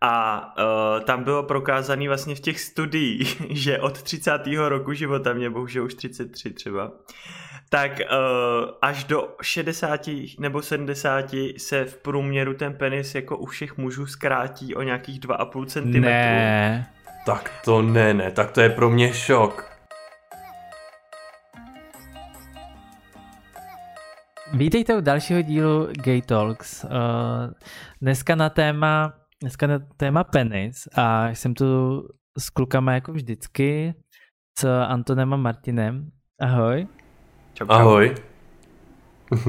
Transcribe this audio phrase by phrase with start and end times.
[0.00, 4.32] A uh, tam bylo prokázaný vlastně v těch studiích, že od 30.
[4.68, 6.92] roku života, mě bohužel už 33 třeba,
[7.68, 10.00] tak uh, až do 60
[10.38, 15.66] nebo 70 se v průměru ten penis jako u všech mužů zkrátí o nějakých 2,5
[15.66, 16.00] cm.
[16.00, 16.90] Ne.
[17.26, 19.68] Tak to ne, ne, tak to je pro mě šok.
[24.52, 26.84] Vítejte u dalšího dílu Gay Talks.
[26.84, 26.90] Uh,
[28.00, 32.02] dneska na téma, dneska na téma penis a jsem tu
[32.38, 33.94] s klukama jako vždycky,
[34.58, 36.10] s Antonem a Martinem.
[36.40, 36.86] Ahoj.
[37.54, 37.72] Čau, čau.
[37.72, 38.14] Ahoj.
[39.30, 39.40] Uh,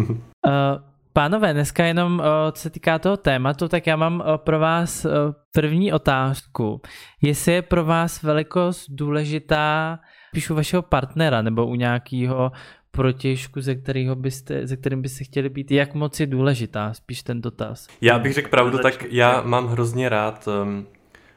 [1.13, 5.05] pánové, dneska jenom uh, co se týká toho tématu, tak já mám uh, pro vás
[5.05, 5.11] uh,
[5.53, 6.81] první otázku.
[7.21, 9.99] Jestli je pro vás velikost důležitá
[10.31, 12.51] píšu vašeho partnera nebo u nějakého
[12.91, 17.41] protěžku, ze, kterého byste, ze kterým byste chtěli být, jak moc je důležitá, spíš ten
[17.41, 17.87] dotaz.
[18.01, 20.87] Já bych řekl pravdu, tak já mám hrozně rád um,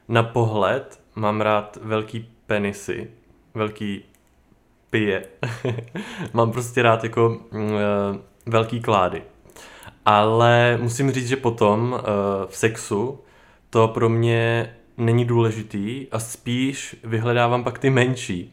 [0.07, 3.07] na pohled, mám rád velký penisy,
[3.53, 4.03] velký
[4.89, 5.25] pije.
[6.33, 7.59] mám prostě rád jako uh,
[8.45, 9.21] velký klády.
[10.05, 11.99] Ale musím říct, že potom uh,
[12.47, 13.19] v sexu
[13.69, 18.52] to pro mě není důležitý a spíš vyhledávám pak ty menší.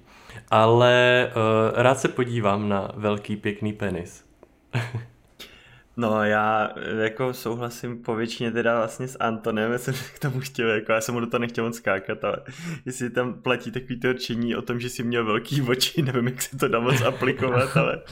[0.51, 4.25] Ale uh, rád se podívám na velký pěkný penis.
[5.97, 10.41] No já eh, jako souhlasím po většině teda vlastně s Antonem, já jsem k tomu
[10.41, 12.37] chtěl, jako já jsem mu do toho nechtěl moc skákat, ale
[12.87, 16.43] jestli tam platí takový to určení o tom, že jsi měl velký oči, nevím, jak
[16.43, 18.03] se to dá moc aplikovat, ale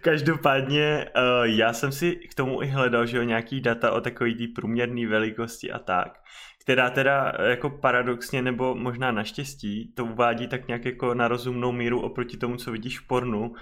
[0.00, 4.34] každopádně uh, já jsem si k tomu i hledal, že jo, nějaký data o takový
[4.34, 6.18] té průměrné velikosti a tak
[6.62, 12.00] která teda jako paradoxně nebo možná naštěstí to uvádí tak nějak jako na rozumnou míru
[12.00, 13.52] oproti tomu, co vidíš v pornu,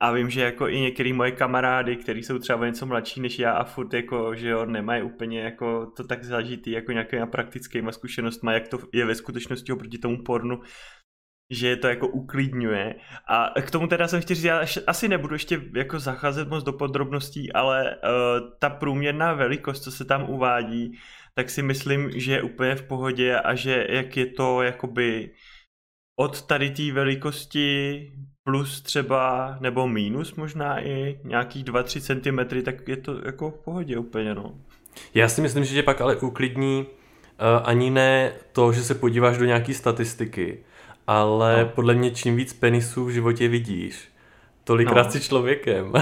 [0.00, 3.52] a vím, že jako i některý moje kamarády, kteří jsou třeba něco mladší než já
[3.52, 8.52] a furt jako, že jo, nemají úplně jako to tak zažitý jako nějakýma praktickýma zkušenostma,
[8.52, 10.60] jak to je ve skutečnosti oproti tomu pornu,
[11.50, 12.94] že to jako uklidňuje.
[13.28, 16.72] A k tomu teda jsem chtěl říct, já asi nebudu ještě jako zacházet moc do
[16.72, 20.98] podrobností, ale uh, ta průměrná velikost, co se tam uvádí,
[21.38, 25.30] tak si myslím, že je úplně v pohodě a že jak je to jakoby
[26.20, 28.00] od tady té velikosti
[28.44, 33.98] plus třeba, nebo minus možná i nějakých 2-3 cm, tak je to jako v pohodě
[33.98, 34.54] úplně, no.
[35.14, 39.38] Já si myslím, že tě pak ale uklidní uh, ani ne to, že se podíváš
[39.38, 40.64] do nějaký statistiky,
[41.06, 41.68] ale No.
[41.68, 44.08] podle mě čím víc penisů v životě vidíš,
[44.68, 45.10] tolikrát No.
[45.10, 45.92] jsi člověkem.
[45.92, 46.00] ne,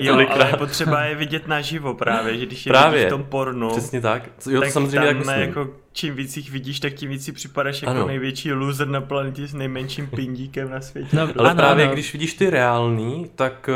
[0.00, 0.58] Jo, ale je tolikrát.
[0.58, 2.98] potřeba je vidět naživo právě, že když je Právě.
[2.98, 4.22] vidíš v tom pornu, Přesně tak.
[4.46, 7.32] Jo, to tak samozřejmě tam tak jako čím víc jich vidíš, tak tím víc si
[7.32, 8.06] připadáš jako Ano.
[8.06, 11.16] největší loser na planetě s nejmenším pindíkem na světě.
[11.16, 11.92] No, Ale ano, právě ano.
[11.94, 13.70] když vidíš ty reální, tak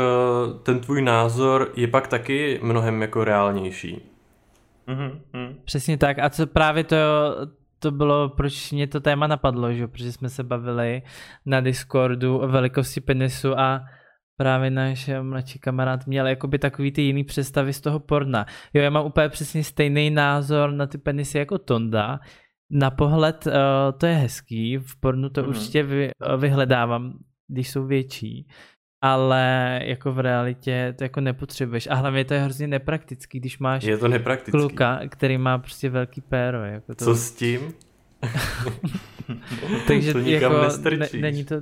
[0.47, 4.01] uh, ten tvůj názor je pak taky mnohem jako reálnější.
[4.87, 5.55] Mhm, mhm.
[5.65, 6.19] Přesně tak.
[6.19, 6.95] A co právě to,
[7.79, 9.81] to bylo, proč mě to téma napadlo, že?
[9.81, 9.87] jo?
[9.87, 11.01] protože jsme se bavili
[11.45, 13.81] na Discordu o velikosti penisu a
[14.37, 18.45] právě náš mladší kamarád měl jakoby takový ty jiný představy z toho porna.
[18.73, 22.19] Jo, já mám úplně přesně stejný názor na ty penisy jako Tonda.
[22.71, 23.53] Na pohled uh,
[23.97, 25.49] to je hezký, v pornu to Mhm.
[25.49, 27.13] určitě vy, vyhledávám,
[27.47, 28.47] když jsou větší,
[29.03, 31.87] ale jako v realitě to jako nepotřebuješ.
[31.87, 34.51] A hlavně to je hrozně nepraktický, když máš Je to nepraktický.
[34.51, 36.63] kluka, který má prostě velký péro.
[36.65, 37.61] Jako to, Co s tím?
[39.87, 41.11] takže to nikam jako nestrčíš.
[41.13, 41.55] ne, není to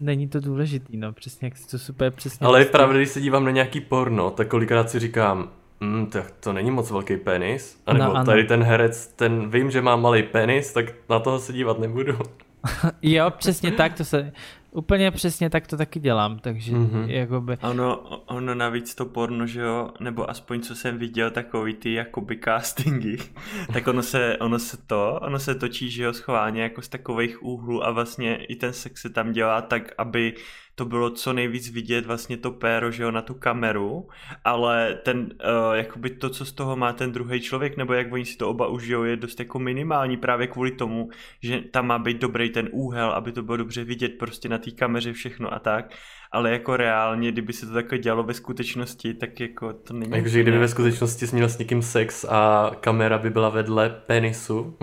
[0.00, 2.46] není to důležitý, no, přesně jak si to super přesně.
[2.46, 6.30] Ale je pravda, když se dívám na nějaký porno, tak kolikrát si říkám, mm, tak
[6.40, 7.80] to není moc velký penis.
[7.86, 11.38] A nebo No, tady ten herec, ten vím, že má malý penis, tak na toho
[11.38, 12.18] se dívat nebudu.
[13.02, 14.32] Jo, přesně tak, to se,
[14.76, 17.10] úplně přesně tak to taky dělám, takže Mhm.
[17.10, 21.92] jakoby, Ono, ono navíc to porno, že jo, nebo aspoň co jsem viděl, takový ty
[21.92, 23.16] jakoby castingy,
[23.72, 27.42] tak ono se, ono se to, ono se točí, že jo, schválně jako z takových
[27.42, 30.34] úhlů a vlastně i ten sex se tam dělá tak, aby
[30.78, 34.08] to bylo co nejvíc vidět vlastně to péro, že jo, na tu kameru,
[34.44, 38.24] ale ten, uh, jakoby to, co z toho má ten druhý člověk, nebo jak oni
[38.24, 41.08] si to oba užijou, je dost jako minimální právě kvůli tomu,
[41.42, 44.65] že tam má být dobrý ten úhel, aby to bylo dobře vidět prostě na té
[44.72, 45.94] kameře všechno a tak,
[46.32, 50.10] ale jako reálně, kdyby se to takhle dělalo ve skutečnosti, tak jako to není...
[50.10, 53.88] Takže kdyby ve jako- skutečnosti jsi měl s někým sex a kamera by byla vedle
[54.06, 54.76] penisu.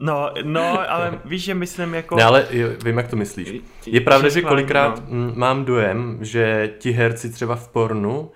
[0.00, 2.16] No, no, ale víš, že myslím jako...
[2.16, 3.52] ne, ale jo, vím, jak to myslíš.
[3.86, 5.14] Je pravda, že kolikrát no.
[5.16, 8.30] mm, mám dojem, že ti herci třeba v pornu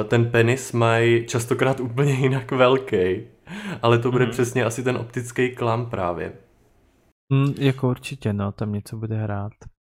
[0.00, 3.22] eh, ten penis mají častokrát úplně jinak velký.
[3.82, 4.32] Ale to bude Mhm.
[4.32, 6.32] přesně asi ten optický klam právě.
[7.32, 9.52] mm, jako určitě, no, tam něco bude hrát.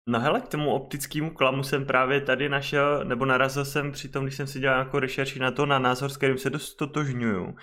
[0.09, 4.25] No hele, k tomu optickému klamu jsem právě tady našel, nebo narazil jsem při tom,
[4.25, 7.55] když jsem si dělal jako rešerši na to, na názor, s kterým se dost totožňuju,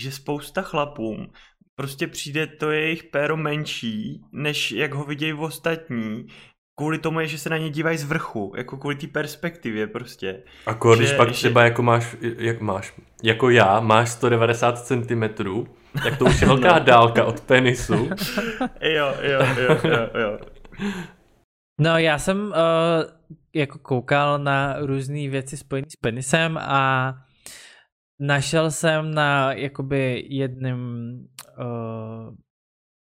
[0.00, 1.32] že spousta chlapům
[1.74, 6.26] prostě přijde to jejich péro menší, než jak ho vidějí v ostatní,
[6.78, 10.42] kvůli tomu je, že se na ně dívají z vrchu, jako kvůli té perspektivě prostě.
[10.66, 11.34] A když pak že...
[11.34, 15.22] třeba jako máš, jak máš, jako já, máš 190 cm,
[16.02, 16.84] tak to už je velká no.
[16.84, 17.94] dálka od penisu.
[18.80, 20.38] jo, jo, jo, jo, jo.
[21.82, 22.52] No já jsem uh,
[23.54, 27.14] jako koukal na různé věci spojené s penisem a
[28.20, 30.78] našel jsem na jakoby jedním
[31.58, 32.34] uh,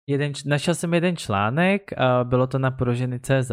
[0.08, 3.52] jeden, našel jsem jeden článek, a bylo to na proženy CZ.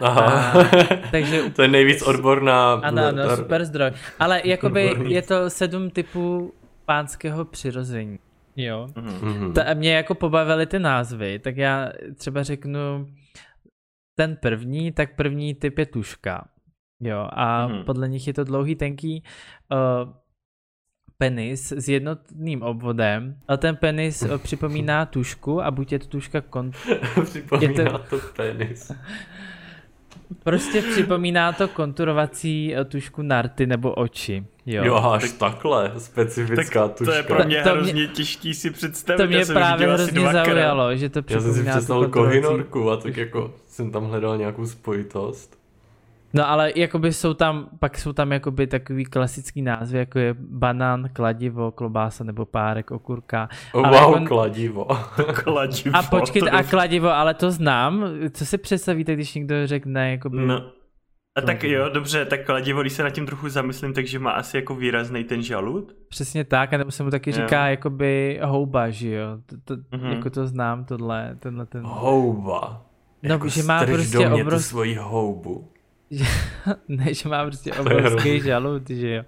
[0.00, 0.52] Aha.
[0.52, 0.64] A,
[1.10, 2.72] takže, to je nejvíc odborná...
[2.72, 3.90] Ano, ano, super zdroj.
[4.18, 5.14] Ale jakoby odborný.
[5.14, 6.52] je to sedm typů
[6.86, 8.18] pánského přirození.
[8.56, 8.88] Jo.
[8.94, 9.52] Mm-hmm.
[9.52, 13.06] Ta, mě jako pobavily ty názvy, tak já třeba řeknu
[14.14, 16.48] ten první, tak první typ je tuška.
[17.00, 17.84] Jo, a mm-hmm.
[17.84, 19.22] podle nich je to dlouhý, tenký.
[19.72, 20.12] Uh,
[21.22, 26.40] penis s jednotným obvodem a ten penis eh, připomíná tušku a buď je to tuška
[26.40, 26.76] kont...
[27.24, 27.98] připomíná je to...
[27.98, 28.92] to penis.
[30.44, 34.46] Prostě připomíná to konturovací eh, tušku narty nebo oči.
[34.66, 37.12] Jo, jo až tak, takhle, specifická tak tuška.
[37.12, 39.18] To je pro mě to hrozně mě, těžký si představit.
[39.18, 43.16] To mě právě hrozně zaujalo, že to připomíná Já jsem si představil kohinorku a tak
[43.16, 45.62] jako jsem tam hledal nějakou spojitost.
[46.34, 51.08] No ale jakoby jsou tam, pak jsou tam jakoby takový klasický názvy, jako je banán,
[51.12, 53.48] kladivo, klobása nebo párek, okurka.
[53.72, 54.26] Oh, ale wow, jako...
[54.26, 54.84] kladivo.
[55.44, 55.96] kladivo.
[55.96, 58.04] A počkejte, a kladivo, ale to znám.
[58.30, 60.46] Co si představíte, když někdo řekne jakoby...
[60.46, 60.62] No.
[61.36, 64.56] A tak jo, dobře, tak kladivo, když se nad tím trochu zamyslím, takže má asi
[64.56, 65.96] jako výrazný ten žalud?
[66.08, 67.70] Přesně tak, a nebo se mu taky říká jo.
[67.70, 69.38] jakoby houba, že jo?
[69.46, 70.10] To, to, mm-hmm.
[70.10, 71.82] Jako to znám, tohle, tenhle ten...
[71.84, 72.86] Houba.
[73.22, 74.68] No, jako že má prostě obrovský...
[74.68, 75.68] svoji houbu
[76.12, 76.24] že,
[76.88, 79.22] ne, že má prostě obrovský žalud, že jo.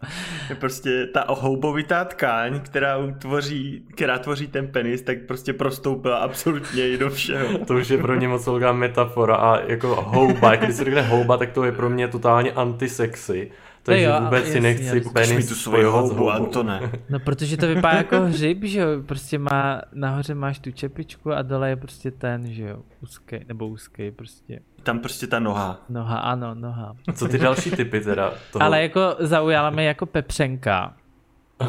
[0.48, 6.88] Je prostě ta houbovitá tkáň, která tvoří, která tvoří ten penis, tak prostě prostoupila absolutně
[6.88, 7.58] i do všeho.
[7.58, 11.36] To už je pro mě moc velká metafora a jako houba, když se řekne houba,
[11.36, 13.50] tak to je pro mě totálně antisexy.
[13.82, 15.12] Takže jo, vůbec si nechci jasný.
[15.12, 16.92] penis tu svoji houbu, Antone.
[17.10, 21.42] No protože to vypadá jako hřib, že jo, prostě má, nahoře máš tu čepičku a
[21.42, 24.58] dole je prostě ten, že jo, úzký, nebo úzký prostě.
[24.84, 25.80] Tam prostě ta noha.
[25.88, 26.94] Noha, ano, noha.
[27.14, 28.34] Co ty další typy teda?
[28.52, 28.62] Toho?
[28.62, 30.94] Ale jako zaujala mě jako pepřenka.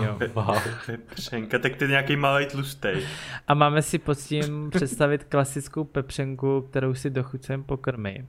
[0.03, 0.17] Jo.
[0.33, 0.57] Wow.
[0.85, 3.07] Pepřenka, tak ty nějaký malý tlustej.
[3.47, 8.27] A máme si pod tím představit klasickou pepřenku, kterou si dochucujeme pokrmy.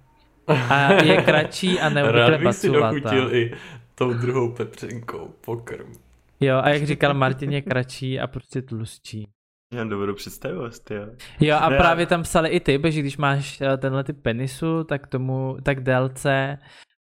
[0.70, 3.52] A je kratší a neobvykle Rád si dochutil i
[3.94, 5.92] tou druhou pepřenkou pokrm.
[6.40, 9.28] Jo, a jak říkal Martin, je kratší a prostě tlustší.
[9.72, 11.06] Já mám dobrou představivost, jo.
[11.40, 14.84] Jo, a ne, právě tam psali i ty, že když máš eh, tenhle typ penisu,
[14.84, 16.58] tak tomu, tak délce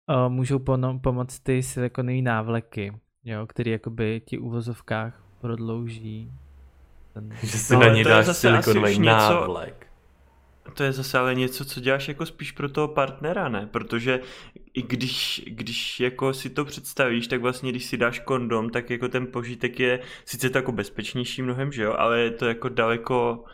[0.09, 2.93] uh, můžou pono, pomoct ty silikonové návleky,
[3.25, 6.33] jo, který jakoby ti uvozovkách prodlouží.
[7.13, 7.31] Ten...
[7.43, 9.87] Že si no, na ní dáš silikonový návlek.
[10.75, 13.69] To je zase ale něco, co děláš jako spíš pro toho partnera, ne?
[13.71, 14.21] Protože
[14.75, 19.09] i když, když jako si to představíš, tak vlastně když si dáš kondom, tak jako
[19.09, 23.45] ten požitek je sice to jako bezpečnější mnohem, že jo, ale je to jako daleko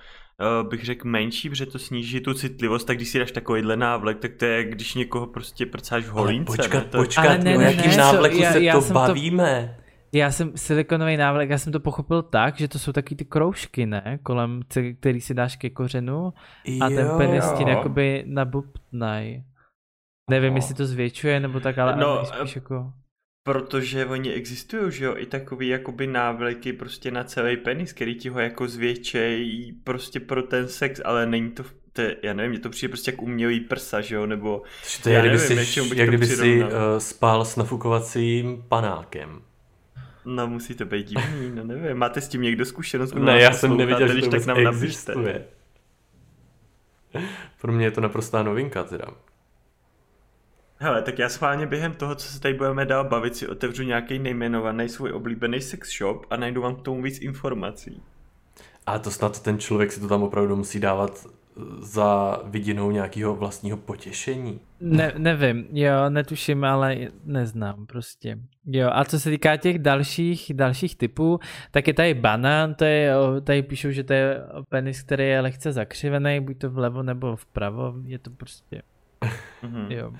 [0.62, 4.19] uh, bych řekl menší, protože to sníží tu citlivost, tak když si dáš takovýhle návlek,
[4.19, 6.49] tak to je, když někoho prostě prcáš v holínce.
[6.49, 6.91] Ale počkat, ne?
[6.91, 6.99] To...
[6.99, 9.80] počkat, ale ne, ne, o jakým návleku já, se já to bavíme?
[10.12, 13.87] Já jsem silikonový návlek, já jsem to pochopil tak, že to jsou taky ty kroužky,
[13.87, 14.19] ne?
[14.23, 14.61] Kolem,
[15.01, 16.33] který si dáš ke kořenu
[16.81, 19.43] a jo, ten penis ti jakoby nabubtnaj.
[20.31, 22.93] Nevím, jestli to zvětšuje nebo tak, ale no, spíš jako...
[23.46, 28.29] Protože oni existují, že jo, i takový jakoby návleky prostě na celý penis, který ti
[28.29, 32.61] ho jako zvětšejí prostě pro ten sex, ale není to, to je, já nevím, mě
[32.61, 34.63] to přijde prostě jak umělý prsa, že jo, nebo...
[35.03, 39.43] To je, jak kdyby, nevím, si, jak kdyby si uh, spál s nafukovacím panákem.
[40.24, 41.96] No musí to být divný, no nevím.
[41.96, 43.15] Máte s tím někdo zkušenost?
[43.15, 45.44] Ne, já jsem neviděl, že to tak nám existuje.
[47.60, 49.05] Pro mě je to naprostá novinka teda.
[50.82, 54.19] Hele, tak já schválně během toho, co se tady budeme dál bavit, si otevřu nějaký
[54.19, 58.03] nejmenovaný svůj oblíbený sex shop a najdu vám k tomu víc informací.
[58.86, 61.27] A to snad ten člověk si to tam opravdu musí dávat
[61.79, 64.60] za vidinou nějakého vlastního potěšení?
[64.81, 68.38] Ne, nevím, jo, netuším, ale neznám prostě.
[68.67, 71.40] Jo, a co se týká těch dalších, dalších typů,
[71.70, 73.14] tak je tady banán, to je,
[73.44, 77.94] tady píšou, že to je penis, který je lehce zakřivený, buď to vlevo nebo vpravo,
[78.05, 78.82] je to prostě,
[79.62, 79.86] mhm.
[79.90, 80.12] jo.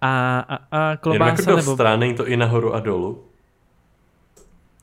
[0.00, 1.74] A, a, a klobása jako nebo...
[1.74, 3.27] strany, to i nahoru a dolů?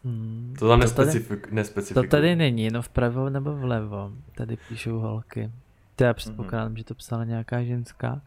[0.06, 1.48] Hmm, to tam nespecifik,
[1.94, 4.12] To tady není, no vpravo nebo vlevo.
[4.38, 5.52] Tady píšou holky.
[5.96, 6.78] To já předpokládám, mm-hmm.
[6.78, 8.22] že to psala nějaká ženská.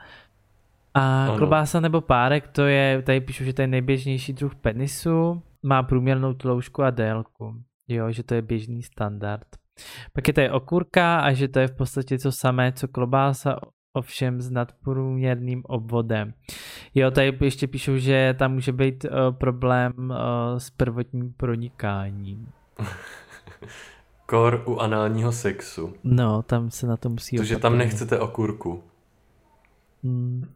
[0.94, 1.36] A ano.
[1.36, 6.34] klobása nebo párek, to je, tady píšu, že to je nejběžnější druh penisu, má průměrnou
[6.34, 7.62] tloušku a délku.
[7.88, 9.46] Jo, že to je běžný standard.
[10.12, 13.56] Pak je tady okurka a že to je v podstatě to samé, co klobása,
[13.92, 16.34] ovšem s nadprůměrným obvodem.
[16.94, 22.48] Jo, tady ještě píšou, že tam může být uh, problém uh, s prvotním pronikáním.
[24.26, 25.94] Kor u análního sexu.
[26.04, 28.82] No, tam se na to musí Protože tam nechcete okurku.
[30.04, 30.48] Hmm.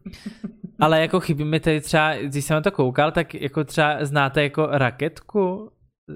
[0.79, 4.43] Ale jako chybí mi tady třeba, když jsem na to koukal, tak jako třeba znáte
[4.43, 5.71] jako raketku?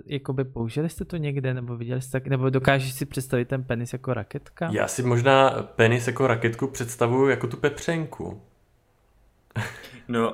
[0.06, 3.94] Jakoby použili jste to někde, nebo viděli jste tak, nebo dokážeš si představit ten penis
[3.94, 4.70] jako raketka?
[4.72, 8.42] Já si možná penis jako raketku představuju jako tu pepřenku.
[10.10, 10.34] No,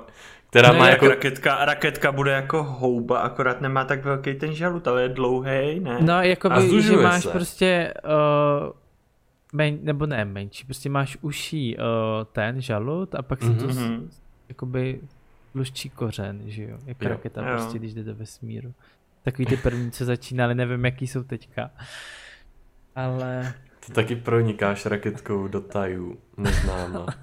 [0.49, 1.05] která no má jako...
[1.05, 1.15] jako...
[1.15, 5.97] Raketka, raketka bude jako houba, akorát nemá tak velký ten žalud, ale je dlouhý, ne?
[6.01, 7.29] No, jako by, že máš se.
[7.29, 8.71] prostě, uh,
[9.53, 11.83] men, nebo ne menší, prostě máš uší uh,
[12.31, 13.77] ten žalud a pak se to Mhm.
[13.77, 14.07] mm-hmm.
[14.49, 14.99] Jakoby
[15.51, 17.09] tluští kořen, že jo, jako Jo.
[17.09, 17.47] raketa Jo.
[17.51, 18.73] prostě, když jde do vesmíru.
[19.23, 21.71] Takový ty první, co začínali, nevím, jaký jsou teďka.
[22.95, 23.53] Ale
[23.85, 27.05] Ty taky pronikáš raketkou do tajů, neznáma.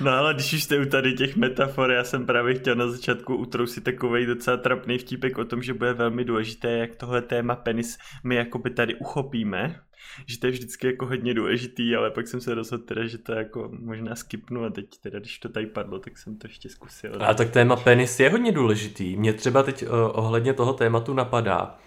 [0.00, 3.36] No ale když už jste u tady těch metafor, já jsem právě chtěl na začátku
[3.36, 7.98] utrousit takový docela trapný vtípek o tom, že bude velmi důležité, jak tohle téma penis
[8.24, 9.80] my jakoby tady uchopíme,
[10.26, 13.32] že to je vždycky jako hodně důležitý, ale pak jsem se rozhodl teda, že to
[13.32, 17.12] jako možná skipnu a teď teda, když to tady padlo, tak jsem to ještě zkusil.
[17.20, 19.16] A tak téma penis je hodně důležitý.
[19.16, 21.78] Mě třeba teď uh, ohledně toho tématu napadá,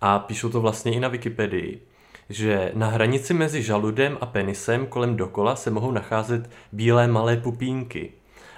[0.00, 1.82] a píšou to vlastně i na Wikipedii,
[2.28, 8.12] že na hranici mezi žaludem a penisem kolem dokola se mohou nacházet bílé malé pupínky.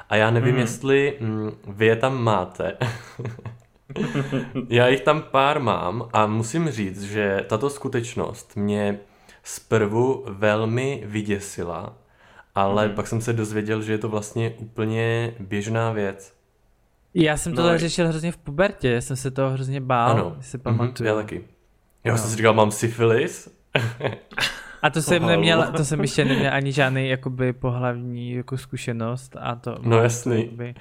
[0.08, 0.60] A já nevím, Mhm.
[0.60, 2.76] jestli mm, vy je tam máte.
[4.68, 8.98] já jich tam pár mám a musím říct, že tato skutečnost mě
[9.42, 11.92] zprvu velmi vyděsila,
[12.54, 12.94] ale Mhm.
[12.96, 16.34] pak jsem se dozvěděl, že je to vlastně úplně běžná věc.
[17.14, 20.10] já jsem No, tohle je- řešil hrozně v pubertě, já jsem se toho hrozně bál,
[20.10, 21.08] ano, si Mhm, pamatuju.
[21.08, 21.44] já taky.
[22.04, 22.18] Já No.
[22.18, 23.48] jsem si říkal, mám syfilis.
[24.82, 29.54] A to jsem neměl, to jsem ještě neměl ani žádný jakoby pohlavní jako zkušenost a
[29.54, 29.76] to...
[29.82, 30.42] No jasný.
[30.44, 30.74] Jakoby,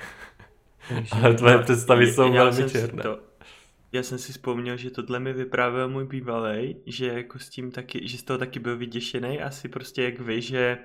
[1.12, 3.04] Ale tvoje No, představy jsou já velmi černé.
[3.04, 3.20] To,
[3.92, 8.08] já jsem si vzpomněl, že tohle mi vyprávěl můj bývalej, že jako s tím taky,
[8.08, 10.78] že z toho taky byl vyděšený, asi prostě jak vy, že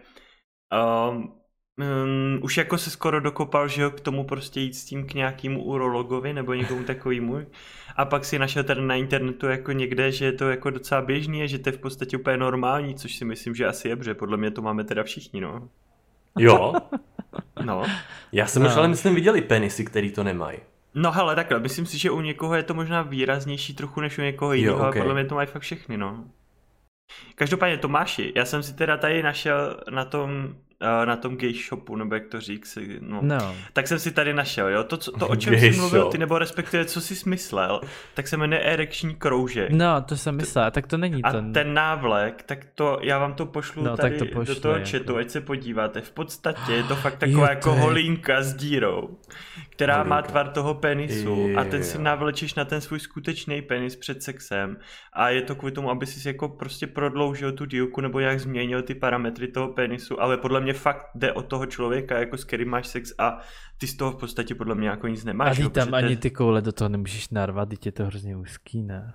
[1.11, 1.35] um,
[1.77, 5.15] um, už jako se skoro dokopal, že jo, k tomu prostě jít s tím k
[5.15, 7.47] nějakému urologovi nebo někomu takovému
[7.97, 11.43] a pak si našel tady na internetu jako někde, že je to jako docela běžný
[11.43, 14.15] a že to je v podstatě úplně normální, což si myslím, že asi je, protože
[14.15, 15.69] podle mě to máme teda všichni, no.
[16.39, 16.73] Jo,
[17.69, 17.83] No.
[18.33, 18.69] já jsem No.
[18.69, 20.59] už ale myslím viděl i penisy, který to nemají.
[20.95, 24.23] No hele, takhle, myslím si, že u někoho je to možná výraznější trochu než u
[24.23, 25.03] někoho Jo, jiného, ale okej.
[25.03, 26.25] podle mě to mají fakt všechny, no.
[27.35, 30.55] Každopádně Tomáši, já jsem si teda tady našel na tom,
[31.05, 33.19] na tom gay shopu, nebo jak to řík si, no.
[33.23, 36.01] No, Tak jsem si tady našel, jo, to, co, to o čem Gay jsi mluvil
[36.03, 36.13] shop.
[36.13, 37.81] ty, nebo respektive co jsi smyslel,
[38.15, 39.71] tak se jmenuje erekční kroužek.
[39.71, 41.43] no, to jsem myslel, tak to není A to.
[41.53, 44.75] ten návlek, tak to, já vám to pošlu No, tak tady to pošli, do toho
[44.75, 44.87] jako.
[44.91, 46.01] chatu, ať se podíváte.
[46.01, 49.19] V podstatě je to fakt taková jako je- holínka s dírou,
[49.71, 50.29] která má Holínka.
[50.31, 52.03] tvar toho penisu a ten si Jo.
[52.03, 54.77] navlečeš na ten svůj skutečný penis před sexem
[55.13, 58.83] a je to kvůli tomu, aby si jako prostě prodloužil tu dílku nebo jak změnil
[58.83, 62.69] ty parametry toho penisu, ale podle mě fakt jde o toho člověka, jako s kterým
[62.69, 63.39] máš sex a
[63.79, 65.59] ty z toho v podstatě podle mě jako nic A nemáš.
[65.59, 68.83] jo, tam protože ani ty koule do toho nemůžeš narvat, teď je to hrozně úzký,
[68.83, 69.15] ne?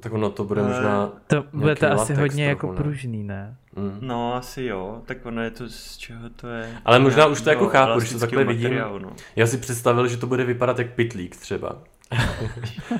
[0.00, 1.12] Tak ono to bude možná...
[1.26, 2.82] To bude to asi hodně jako trochu, ne?
[2.82, 3.56] pružný, ne?
[3.76, 3.98] Mm.
[4.00, 6.72] No, asi jo, tak ono je to z čeho to je.
[6.84, 8.62] Ale možná už to jako chápu, když to takhle vidím.
[8.62, 9.12] materiálu, No.
[9.36, 11.78] Já si představil, že to bude vypadat jak pitlík třeba.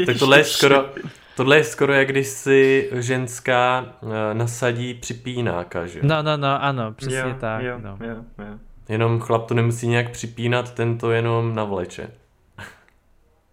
[0.06, 0.90] Tak tohle je skoro,
[1.36, 6.00] tohle je skoro jak když si ženská eh, nasadí připínáka, že?
[6.02, 7.98] No, no, no, ano, přesně jo, tak, jo, no.
[8.00, 8.58] jo, jo.
[8.88, 12.10] Jenom chlap to nemusí nějak připínat, ten to jenom navleče.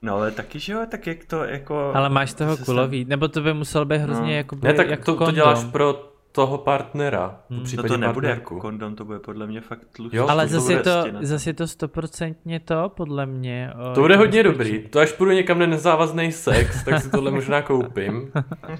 [0.01, 1.91] No ale taky, že jo, tak jak to jako...
[1.95, 4.31] Ale máš toho kulový, nebo to by musel být hrozně No.
[4.31, 7.39] jako Ne, tak jako to, to děláš pro toho partnera.
[7.49, 7.59] Hmm.
[7.59, 8.53] V No případě to nebude partnerku.
[8.55, 10.17] jako kondom, to bude podle mě fakt tlustý.
[10.17, 13.71] Jo, Ale to zase je bude to, zase je to stoprocentně to, podle mě.
[13.91, 14.71] o, To bude hodně bezpečí.
[14.73, 14.89] dobrý.
[14.89, 18.31] To až půjdu někam na nezávazný sex, tak si tohle možná koupím.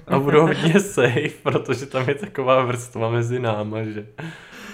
[0.06, 4.06] A budu hodně safe, protože tam je taková vrstva mezi náma, že...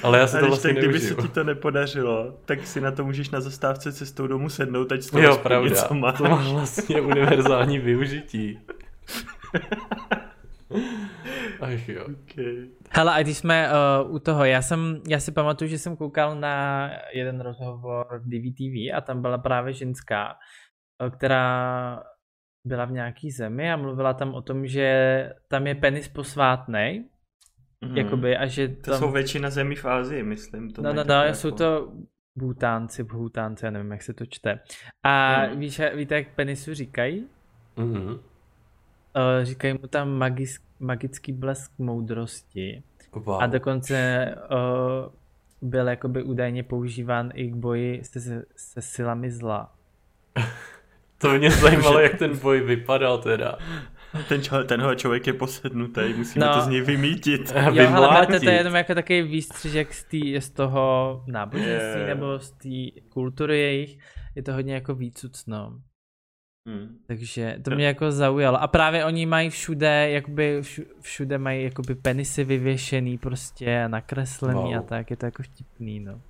[0.03, 2.91] Ale já si A to vlastně tak, kdyby se ti to nepodařilo, tak si na
[2.91, 5.69] to můžeš na zastávce cestou domů sednout, ať z toho Jo, pravda.
[5.69, 6.19] něco máš.
[6.19, 8.59] To má vlastně univerzální využití.
[11.61, 12.05] Ach jo.
[12.05, 12.69] Okay.
[12.91, 13.69] Hele, a když jsme
[14.05, 18.95] uh, u toho, já jsem, já si pamatuju, že jsem koukal na jeden rozhovor DVTV
[18.97, 20.35] a tam byla právě ženská,
[21.07, 22.03] eh, která
[22.67, 27.05] byla v nějaký zemi a mluvila tam o tom, že tam je penis posvátnej,
[27.85, 27.97] Mhm.
[27.97, 28.99] jakoby, a že To tam...
[29.01, 30.71] jsou většina zemí v Ázii, myslím.
[30.71, 31.93] To No, no, no, jsou jako- to
[32.37, 34.61] Bhutánci, Bhutánci, já nevím, jak se to čte.
[35.03, 35.61] A Mhm.
[35.61, 37.27] víš, víte, jak penisu říkají?
[37.77, 38.19] Mhm.
[39.17, 42.83] Uh, říkají mu tam magický magický blesk moudrosti.
[43.13, 43.43] Wow.
[43.43, 49.73] A dokonce uh, byl jakoby údajně používán i k boji se, se silami zla.
[51.19, 53.59] To mě zajímalo, jak ten boj vypadal teda.
[54.29, 56.55] Ten čo, tenhle člověk je posednutý, musíme No.
[56.55, 57.53] to z něj vymítit.
[57.73, 62.07] Jo, ale to, to je jenom jako takový výstřižek z, tý, z toho náboženství Je.
[62.07, 63.99] nebo z té kultury jejich.
[64.35, 65.81] Je to hodně jako výcucno.
[66.71, 66.97] Hmm.
[67.07, 68.63] Takže to mě jako zaujalo.
[68.63, 74.61] A právě oni mají všude, jakoby všu- všude mají jakoby penisy vyvěšený prostě a nakreslený
[74.61, 74.75] Wow.
[74.75, 76.21] a tak, je to jako vtipný, no.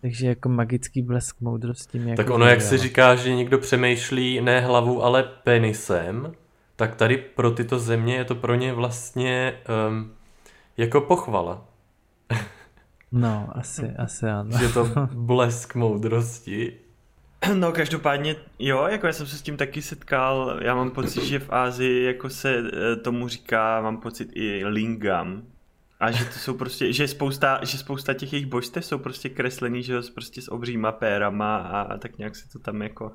[0.00, 4.40] Takže jako magický blesk moudrosti mě Tak jako ono, jak se říká, že někdo přemýšlí
[4.40, 6.32] ne hlavou, ale penisem,
[6.76, 9.54] tak tady pro tyto země je to pro ně vlastně
[9.88, 10.12] um,
[10.76, 11.64] jako pochvala.
[13.12, 14.50] No, asi, asi ano.
[14.58, 16.76] Že to blesk moudrosti.
[17.54, 21.38] No každopádně, jo, jako já jsem se s tím taky setkal, já mám pocit, že
[21.38, 25.42] v Ázii jako se eh, tomu říká, mám pocit i lingam.
[26.00, 29.82] A že to jsou prostě, že spousta, že spousta těch jejich božstev jsou prostě kreslený,
[29.82, 33.12] že prostě s obříma pérama a, a tak nějak se to tam jako,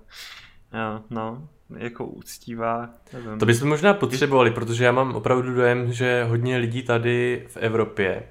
[0.74, 3.39] jo, no, jako uctívá, nevím.
[3.39, 8.24] To bychom možná potřebovali, protože já mám opravdu dojem, že hodně lidí tady v Evropě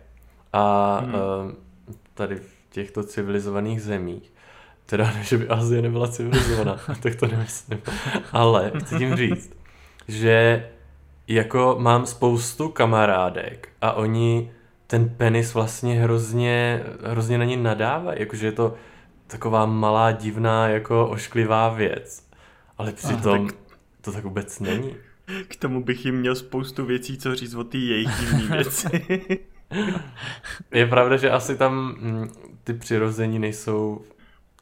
[0.53, 1.15] a hmm.
[2.15, 4.33] tady v těchto civilizovaných zemích,
[4.87, 7.81] teda že by Azie nebyla civilizovaná, tak to nemyslím,
[8.33, 9.57] ale chci tím říct,
[10.09, 10.69] že
[11.29, 14.51] jako mám spoustu kamarádek a oni
[14.87, 18.75] ten penis vlastně hrozně, hrozně na ně nadávají, jakože je to
[19.27, 22.27] taková malá, divná, jako ošklivá věc.
[22.79, 23.57] Ale přitom tak-
[24.01, 24.97] to tak vůbec není.
[25.49, 29.01] K tomu bych jim měl spoustu věcí, co říct o ty jejich divný věci.
[30.73, 32.29] Je pravda, že asi tam mm,
[32.65, 34.05] ty přirození nejsou,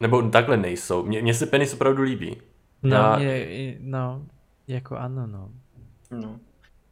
[0.01, 1.05] nebo takhle nejsou.
[1.07, 2.37] Mně, mně se penis opravdu líbí.
[2.83, 4.27] No, Já- je, no,
[4.69, 5.51] jako ano, no.
[6.11, 6.41] no.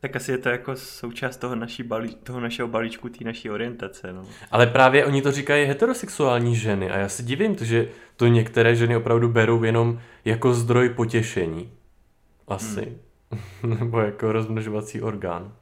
[0.00, 4.12] Tak asi je to jako součást toho, naší balí, toho našeho balíčku, té naší orientace,
[4.12, 4.24] no.
[4.50, 8.96] Ale právě oni to říkají heterosexuální ženy a já se divím, že to některé ženy
[8.96, 11.70] opravdu berou jenom jako zdroj potěšení.
[12.48, 12.98] Asi.
[13.80, 15.52] nebo jako rozmnožovací orgán.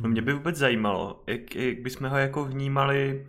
[0.00, 3.26] No mě by vůbec zajímalo, jak, jak bychom ho jako vnímali,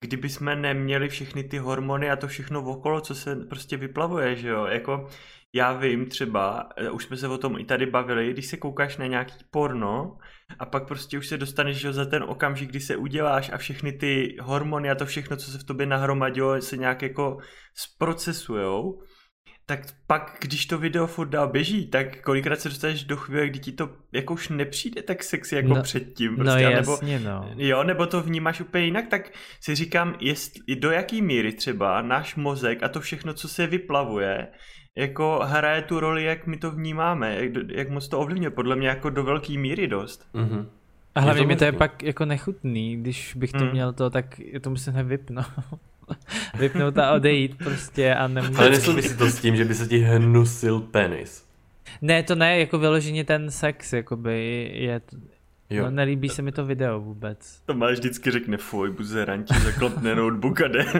[0.00, 4.48] kdyby jsme neměli všechny ty hormony a to všechno okolo, co se prostě vyplavuje, že
[4.48, 5.08] jo, jako
[5.52, 8.96] já vím třeba, eh, už jsme se o tom i tady bavili, když se koukáš
[8.96, 10.18] na nějaký porno
[10.58, 13.92] a pak prostě už se dostaneš že za ten okamžik, kdy se uděláš a všechny
[13.92, 17.38] ty hormony a to všechno, co se v tobě nahromadilo, se nějak jako
[17.74, 19.02] zprocesujou,
[19.70, 23.58] tak pak, když to video furt dál běží, tak kolikrát se dostaneš do chvíle, kdy
[23.58, 26.30] ti to jako už nepřijde tak sexy jako No- předtím.
[26.30, 27.50] No Prostě, anebo, jasně, no.
[27.56, 29.30] Jo, nebo to vnímáš úplně jinak, tak
[29.60, 34.48] si říkám, jestli, do jaký míry třeba náš mozek a to všechno, co se vyplavuje,
[34.98, 38.88] jako hraje tu roli, jak my to vnímáme, jak, jak moc to ovlivňuje, podle mě
[38.88, 40.28] jako do velké míry dost.
[40.34, 40.68] Mhm.
[41.14, 43.70] A hlavně mi to je pak jako nechutný, když bych to Hmm.
[43.70, 45.46] měl to, tak to musím vypnout.
[46.58, 48.60] Vypnout a odejít prostě a nemůžu.
[48.60, 51.44] Ale nesouvisí to s tím, že by se ti hnusil penis.
[52.02, 55.00] Ne, to ne, jako vyloženě ten sex, jakoby je,
[55.70, 55.84] Jo.
[55.84, 57.60] no, nelíbí se mi to video vůbec.
[57.66, 60.86] To máš vždycky řekne, fuj, buzeranti, zaklopne notebook a jde.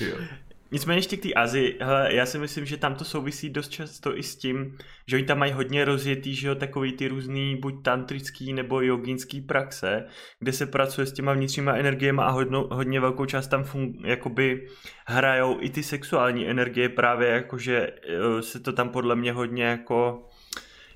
[0.00, 0.16] jo.
[0.72, 4.18] Nicméně ještě k té Azii, hele, já si myslím, že tam to souvisí dost často
[4.18, 7.82] i s tím, že oni tam mají hodně rozjetý, že jo, takový ty různý buď
[7.82, 10.04] tantrický nebo jogínský praxe,
[10.38, 14.68] kde se pracuje s těma vnitřníma energiemi a hodno, hodně velkou část tam fun, jakoby
[15.06, 20.28] hrajou i ty sexuální energie právě jakože eh, se to tam podle mě hodně jako,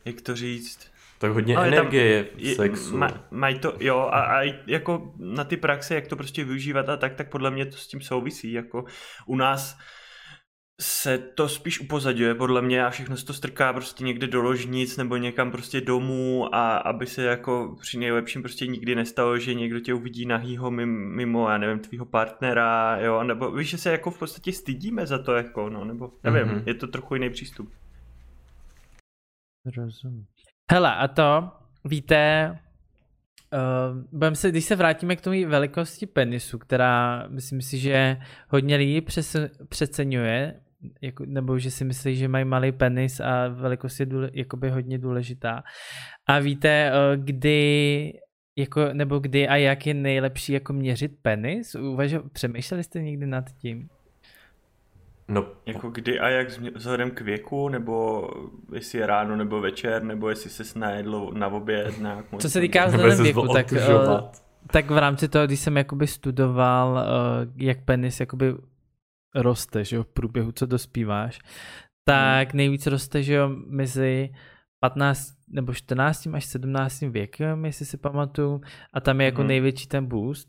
[0.04, 2.96] jak to říct, Tak hodně Ale tam energie je v sexu.
[2.96, 6.88] Ma, mají to, jo, a, a i jako na ty praxe, jak to prostě využívat
[6.88, 8.84] a tak, tak podle mě to s tím souvisí, jako
[9.26, 9.78] u nás
[10.80, 14.96] se to spíš upozadňuje podle mě a všechno se to strká prostě někde do ložnic
[14.96, 19.80] nebo někam prostě domů a aby se jako při nejlepším prostě nikdy nestalo, že někdo
[19.80, 24.18] tě uvidí nahýho mimo, já nevím, tvýho partnera, jo, nebo víš, že se jako v
[24.18, 26.56] podstatě stydíme za to, jako, no, nebo nevím, Mhm.
[26.56, 26.62] mm-hmm.
[26.66, 27.72] je to trochu jiný přístup.
[29.76, 30.26] Rozumím.
[30.72, 31.50] Hele, a to,
[31.84, 32.50] víte,
[33.52, 38.16] uh, budem se, když se vrátíme k tomu velikosti penisu, která myslím si, že
[38.48, 39.36] hodně lidí přes,
[39.68, 40.60] přeceňuje,
[41.02, 44.98] jako, nebo že si myslí, že mají malý penis a velikost je důle, jakoby hodně
[44.98, 45.62] důležitá.
[46.26, 48.12] A víte, uh, kdy
[48.56, 51.74] jako, nebo kdy a jak je nejlepší jako měřit penis?
[51.74, 53.88] Uvažo, přemýšleli jste někdy nad tím?
[55.28, 58.28] No, Jako kdy a jak vzhledem k věku, nebo
[58.74, 62.42] jestli je ráno nebo večer, nebo jestli se snajedlo na oběd nějak moc.
[62.42, 63.86] Co se týká vzhledem věku, tak, eh,
[64.72, 68.54] tak v rámci toho, když jsem jakoby studoval, uh, jak penis jakoby
[69.34, 71.38] roste, že jo, v průběhu, co dospíváš,
[72.04, 74.30] tak nejvíc roste, že jo, mezi
[74.80, 78.60] 15 nebo 14 až 17 věkem, jestli si pamatuju,
[78.92, 79.48] a tam je jako Mhm.
[79.48, 80.48] největší ten boost.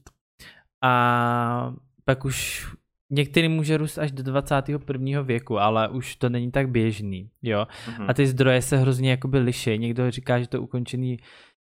[0.84, 1.74] A
[2.06, 2.68] pak už
[3.10, 5.22] některý může růst až do 21.
[5.22, 7.68] věku, ale už to není tak běžný, jo.
[7.88, 8.06] Mhm.
[8.10, 9.78] A ty zdroje se hrozně jakoby liší.
[9.78, 11.20] Někdo říká, že to ukončený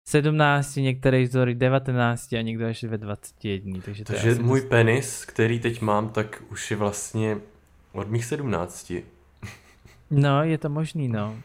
[0.09, 3.81] 17, některý zdroj 19 a někdo až ve 21.
[3.85, 7.38] Takže, to je Takže můj dost- penis, který teď mám, tak už je vlastně
[7.93, 8.93] od mých 17.
[10.11, 11.37] No, je to možný, no.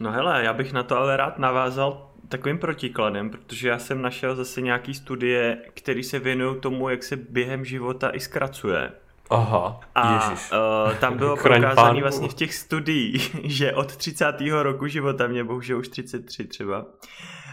[0.00, 4.36] No hele, já bych na to ale rád navázal takovým protikladem, protože já jsem našel
[4.36, 8.92] zase nějaký studie, které se věnují tomu, jak se během života i zkracuje.
[9.30, 10.50] Aha, A ježiš.
[10.52, 14.26] uh, tam bylo prokázané vlastně v těch studiích, že od 30.
[14.62, 16.86] roku života, mě bohužel už 33 třeba,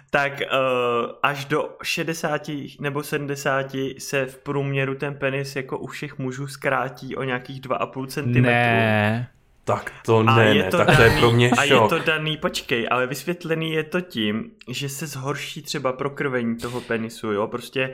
[0.09, 2.41] tak uh, až do 60
[2.79, 8.07] nebo 70 se v průměru ten penis jako u všech mužů zkrátí o nějakých 2,5
[8.07, 8.41] cm.
[8.41, 9.29] Ne.
[9.65, 11.69] Tak to A ne, je ne, to tak to je daný- pro mě A je
[11.69, 11.89] šok.
[11.89, 17.32] to daný, počkej, ale vysvětlený je to tím, že se zhorší třeba prokrvení toho penisu,
[17.32, 17.89] jo, prostě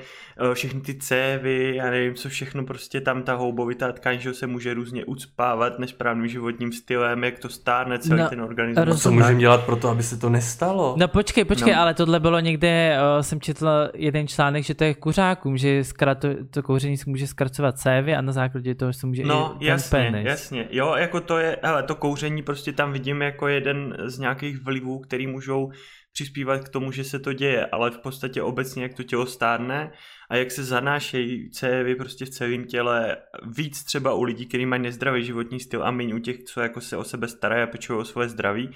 [0.51, 4.36] eh, všechny ty cévy, já nevím, co všechno, prostě tam ta houbovitá tkáň, že jo,
[4.36, 8.86] se může různě ucpávat nesprávným životním stylem, jak to stárne celý No, ten organismus.
[8.88, 10.95] roz- Co můžeme dělat pro to, aby se to nestalo?
[10.97, 11.82] No počkej, počkej, No.
[11.82, 16.27] ale tohle bylo někde, uh, jsem četl jeden článek, že to je kuřákům, že zkrato,
[16.49, 19.67] to kouření se může zkracovat cévy a na základě toho se může No, i ten
[19.67, 20.25] jasně, penis.
[20.27, 20.67] jasně.
[20.71, 24.99] Jo, jako to je, hele, to kouření prostě tam vidím jako jeden z nějakých vlivů,
[24.99, 25.71] který můžou
[26.11, 29.91] přispívat k tomu, že se to děje, ale v podstatě obecně, jak to tělo stárne
[30.29, 33.17] a jak se zanášejí cévy prostě v celém těle,
[33.57, 36.81] víc třeba u lidí, kteří mají nezdravý životní styl a méně u těch, co jako
[36.81, 38.69] se o sebe starají a pečují o svoje zdraví,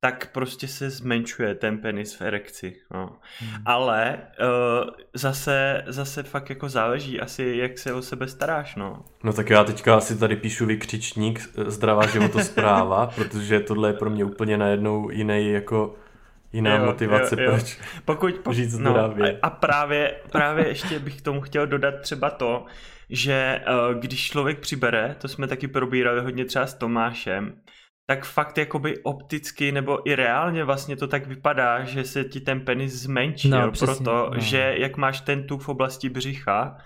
[0.00, 2.76] tak prostě se zmenšuje ten penis v erekci.
[2.90, 3.16] No.
[3.38, 3.62] Hmm.
[3.66, 9.04] Ale uh, zase, zase fakt jako záleží asi, jak se o sebe staráš, no.
[9.24, 14.10] No tak já teďka asi tady píšu vykřičník eh, zdravá životospráva, protože tohle je pro
[14.10, 15.94] mě úplně najednou jiný jako
[16.52, 17.50] jiná Jo, motivace, jo, jo.
[17.50, 17.78] proč.
[18.04, 19.38] Pokud, pokud Žít no, zdravě.
[19.42, 22.64] a, a právě, právě ještě bych k tomu chtěl dodat třeba to,
[23.10, 27.52] že uh, když člověk přibere, to jsme taky probírali hodně třeba s Tomášem,
[28.10, 32.60] tak fakt jakoby opticky nebo i reálně vlastně to tak vypadá, že se ti ten
[32.60, 34.40] penis zmenšil, No, přesně, proto, no.
[34.40, 36.76] že jak máš ten tuk v oblasti břicha,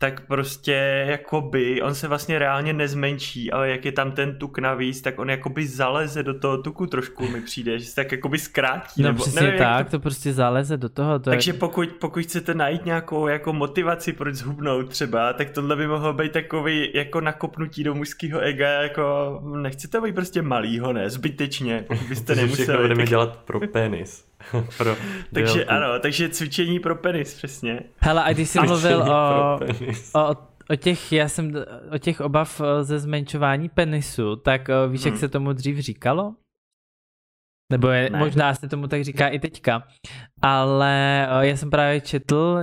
[0.00, 5.00] tak prostě jakoby, on se vlastně reálně nezmenší, ale jak je tam ten tuk navíc,
[5.02, 9.02] tak on jakoby zaleze do toho tuku trošku mi přijde, že se tak jakoby zkrátí.
[9.02, 9.90] No nebo, přesně nevím, tak, to...
[9.90, 11.18] to prostě zaleze do toho.
[11.18, 11.54] To takže je...
[11.54, 16.32] pokud, pokud chcete najít nějakou jako motivaci, proč zhubnout třeba, tak tohle by mohlo být
[16.32, 22.46] takový jako nakopnutí do mužského ega, jako nechcete být prostě malýho, ne, zbytečně, byste Takže
[22.46, 22.82] všechno nemuseli.
[22.82, 24.27] budeme Tak, dělat pro penis.
[24.78, 24.96] pro
[25.34, 27.80] takže ano, takže cvičení pro penis, přesně.
[27.96, 29.58] Hele, a když jsi mluvil o,
[30.20, 30.36] o,
[30.70, 31.52] o těch, já jsem,
[31.94, 35.20] o těch obav eh, ze zmenšování penisu, tak eh, víš, jak Hmm.
[35.20, 36.34] se tomu dřív říkalo?
[37.72, 38.18] Nebo je, Ne.
[38.18, 39.82] možná se tomu tak říká i teďka.
[40.42, 42.58] Ale eh, já jsem právě četl,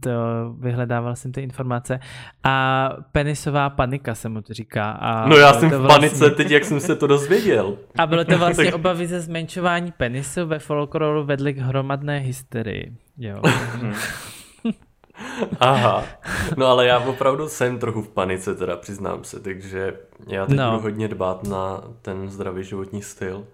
[0.00, 0.10] to
[0.58, 2.00] vyhledával jsem ty informace,
[2.44, 4.90] a penisová panika se mu to říká.
[4.90, 7.76] A No já jsem v vlastně- panice teď, jak jsem se to dozvěděl.
[7.98, 12.96] A bylo to vlastně Tak- obavy ze zmenšování penisu ve folkloru vedly k hromadné hysterii.
[13.18, 13.42] Jo.
[13.82, 13.92] Hm.
[15.60, 16.04] Aha,
[16.56, 19.94] no ale já opravdu jsem trochu v panice, teda přiznám se, takže
[20.26, 20.70] já teď No.
[20.70, 23.44] budu hodně dbát na ten zdravý životní styl.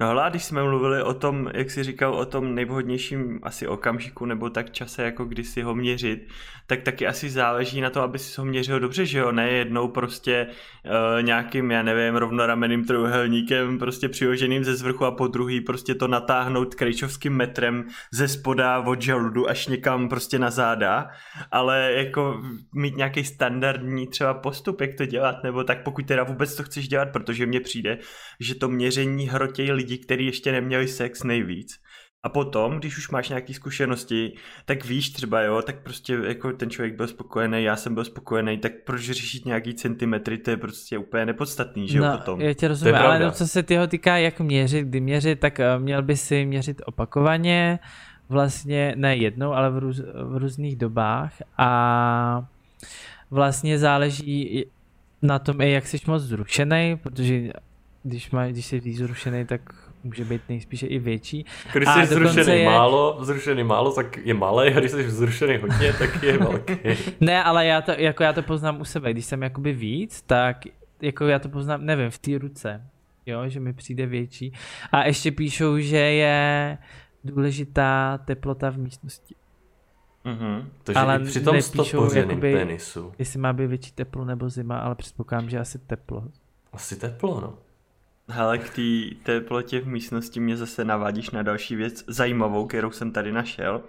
[0.00, 4.26] No a když jsme mluvili o tom, jak jsi říkal, o tom nejvhodnějším asi okamžiku
[4.26, 6.28] nebo tak čase, jako kdy si ho měřit,
[6.66, 9.88] tak taky asi záleží na to, aby si ho měřil dobře, že jo, ne jednou
[9.88, 15.94] prostě uh, nějakým, já nevím, rovnoramenným trojuhelníkem prostě přiloženým ze zvrchu a po druhý prostě
[15.94, 21.08] to natáhnout krejčovským metrem ze spoda od žaludu až někam prostě na záda,
[21.50, 22.42] ale jako
[22.74, 26.88] mít nějaký standardní třeba postup, jak to dělat, nebo tak pokud teda vůbec to chceš
[26.88, 27.98] dělat, protože mně přijde,
[28.40, 31.78] že to měření hrotějí lidi, kteří ještě neměli sex nejvíc.
[32.22, 34.32] A potom, když už máš nějaké zkušenosti,
[34.64, 38.58] tak víš třeba, jo, tak prostě jako ten člověk byl spokojený, já jsem byl spokojený,
[38.58, 42.40] tak proč řešit nějaký centimetry, to je prostě úplně nepodstatný, že jo, no, potom.
[42.40, 45.60] já tě rozumím, To ale no, co se tyho týká, jak měřit, kdy měřit, tak
[45.60, 47.78] eh, měl by si měřit opakovaně,
[48.28, 52.46] vlastně ne jednou, ale v, růz, v různých dobách a
[53.30, 54.66] vlastně záleží
[55.22, 57.52] na tom, i jak jsi moc zrušený, protože
[58.06, 59.60] když, má, když jsi zrušený, tak
[60.04, 61.44] může být nejspíše i větší.
[61.72, 65.92] Když jsi zrušený je- málo, zrušený málo, tak je malý, a když jsi zrušený hodně,
[65.92, 66.72] tak je velký.
[67.20, 70.56] Ne, ale já to, jako já to poznám u sebe, když jsem jakoby víc, tak
[71.02, 72.86] jako já to poznám, nevím, v té ruce,
[73.26, 74.52] jo, že mi přijde větší.
[74.92, 76.78] A ještě píšou, že je
[77.24, 79.34] důležitá teplota v místnosti.
[80.24, 80.68] Mhm.
[80.84, 81.56] Takže Ale i při tom
[82.14, 83.12] jakoby- penisu.
[83.18, 86.24] Jestli má být větší teplo nebo zima, ale předpokládám, že asi teplo.
[86.72, 87.54] Asi teplo, no.
[88.28, 88.74] Hele, k
[89.22, 89.40] té
[89.80, 93.82] v místnosti mě zase navádíš na další věc zajímavou, kterou jsem tady našel.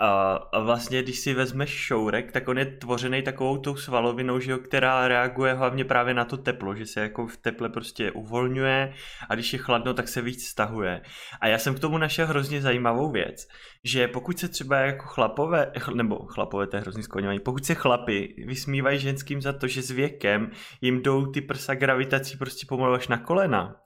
[0.00, 4.58] A, vlastně, když si vezmeš šourek, tak on je tvořený takovou tou svalovinou, že jo,
[4.58, 8.92] která reaguje hlavně právě na to teplo, že se jako v teple prostě uvolňuje
[9.28, 11.02] a když je chladno, tak se víc stahuje.
[11.40, 13.48] A já jsem k tomu našel hrozně zajímavou věc,
[13.84, 18.34] že pokud se třeba jako chlapové, nebo chlapové, to je hrozně skloňovaný, pokud se chlapy
[18.46, 20.50] vysmívají ženským za to, že s věkem
[20.80, 23.76] jim jdou ty prsa gravitací prostě pomalu až na kolena,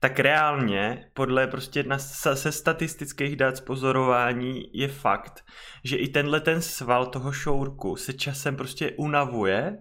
[0.00, 5.44] tak reálně podle prostě na, se statistických dat z pozorování je fakt,
[5.84, 9.78] že i tenhle ten sval toho šourku se časem prostě unavuje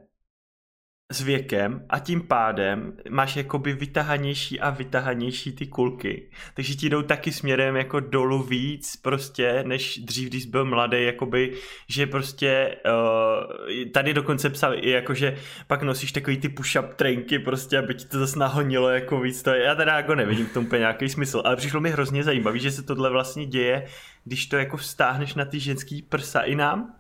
[1.11, 6.29] s věkem a tím pádem máš jakoby vytahanější a vytahanější ty kulky.
[6.53, 11.53] Takže ti jdou taky směrem jako dolů víc prostě, než dřív, když byl mladý, jakoby,
[11.87, 17.39] že prostě uh, tady dokonce psal i jako, že pak nosíš takový ty push-up trenky
[17.39, 19.43] prostě, aby ti to zase nahonilo jako víc.
[19.43, 22.23] To je, já teda jako nevidím v tom úplně nějaký smysl, ale přišlo mi hrozně
[22.23, 23.85] zajímavý, že se tohle vlastně děje,
[24.23, 26.95] když to jako vztáhneš na ty ženský prsa i nám.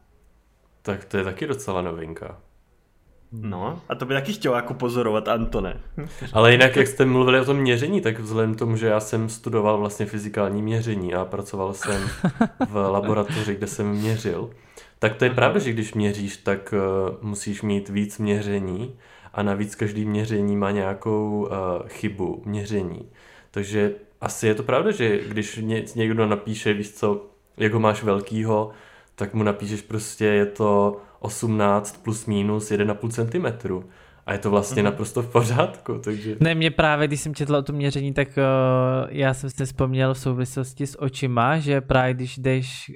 [0.81, 2.48] Tak to je taky docela novinka.
[3.31, 5.79] No, a to by taky chtěl jako pozorovat, Antone.
[6.33, 9.29] Ale jinak, jak jste mluvili o tom měření, tak vzhledem k tomu, že já jsem
[9.29, 12.09] studoval vlastně fyzikální měření a pracoval jsem
[12.69, 14.49] v laboratoři, kde jsem měřil,
[14.99, 18.95] tak to je pravda, že když měříš, tak uh, musíš mít víc měření
[19.33, 23.09] a navíc každý měření má nějakou uh, chybu měření.
[23.51, 25.61] Takže asi je to pravda, že když
[25.95, 27.25] někdo napíše, víš co,
[27.57, 28.71] jak ho máš velkýho,
[29.15, 33.73] tak mu napíšeš prostě, je to 18 plus minus 1,5 cm.
[34.25, 34.85] A je to vlastně mm-hmm.
[34.85, 36.35] naprosto v pořádku, takže...
[36.39, 40.13] Ne, mě právě, když jsem četl o tom měření, tak uh, já jsem si vzpomněl
[40.13, 42.91] v souvislosti s očima, že právě když jdeš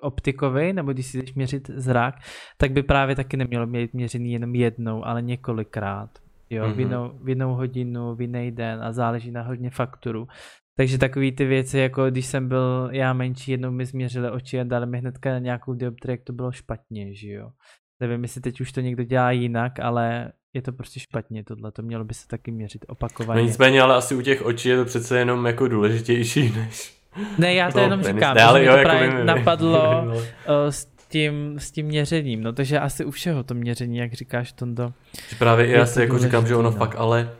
[0.00, 2.14] optikovi, nebo když si jdeš měřit zrak,
[2.56, 6.10] tak by právě taky nemělo být měřený jenom jednou, ale několikrát.
[6.50, 6.74] Jo, mm-hmm.
[6.74, 10.28] v, jinou, v jinou hodinu, v jiný den a záleží na hodně fakturu.
[10.76, 14.64] Takže takový ty věci, jako když jsem byl já menší, jednou mi změřili oči a
[14.64, 17.50] dali mi hnedka nějakou dioptrii, jak to bylo špatně, že jo.
[18.00, 21.82] Nevím, jestli teď už to někdo dělá jinak, ale je to prostě špatně tohle, to
[21.82, 23.40] mělo by se taky měřit opakovaně.
[23.40, 27.02] No nicméně, ale asi u těch očí je to přece jenom jako důležitější než...
[27.38, 30.14] Ne, já to no, jenom říkám, ne, ale jo, to jako právě vím, napadlo no.
[30.70, 34.92] s, tím, s tím měřením, no takže asi u všeho to měření, jak říkáš, Tondo.
[35.38, 36.76] Právě já si jako říkám, že ono no.
[36.76, 37.30] fakt, ale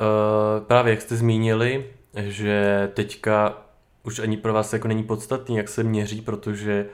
[0.00, 3.62] uh, právě jak jste zmínili, že teďka
[4.02, 6.86] už ani pro vás jako není podstatný, jak se měří, protože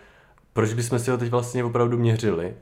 [0.52, 2.55] proč bychom si ho teď vlastně opravdu měřili?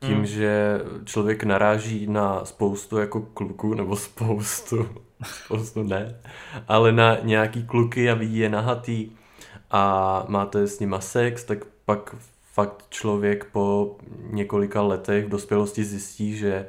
[0.00, 0.26] Tím, hmm.
[0.26, 4.88] že člověk naráží na spoustu jako kluků, nebo spoustu,
[5.24, 6.20] spoustu ne,
[6.68, 9.10] ale na nějaký kluky a ví je nahatý
[9.70, 12.16] a máte s nima sex, tak pak
[12.52, 13.96] fakt člověk po
[14.30, 16.66] několika letech v dospělosti zjistí, že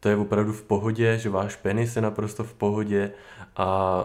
[0.00, 3.10] to je opravdu v pohodě, že váš penis je naprosto v pohodě
[3.56, 4.04] a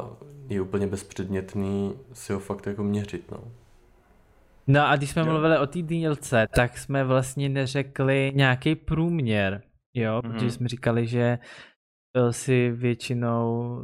[0.49, 3.38] je úplně bezpředmětný si ho fakt jako měřit, no.
[4.67, 5.25] No a když jsme jo.
[5.25, 9.62] mluvili o té dílce, tak jsme vlastně neřekli nějaký průměr,
[9.93, 10.32] jo, mm-hmm.
[10.34, 11.39] protože jsme říkali, že
[12.17, 13.79] eh, si většinou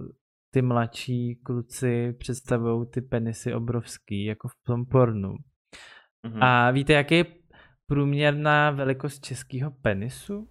[0.54, 5.34] ty mladší kluci představují ty penisy obrovský, jako v tom pornu.
[6.28, 6.40] Mm-hmm.
[6.42, 7.26] A víte, jaký je
[7.88, 10.48] průměrná velikost českého penisu?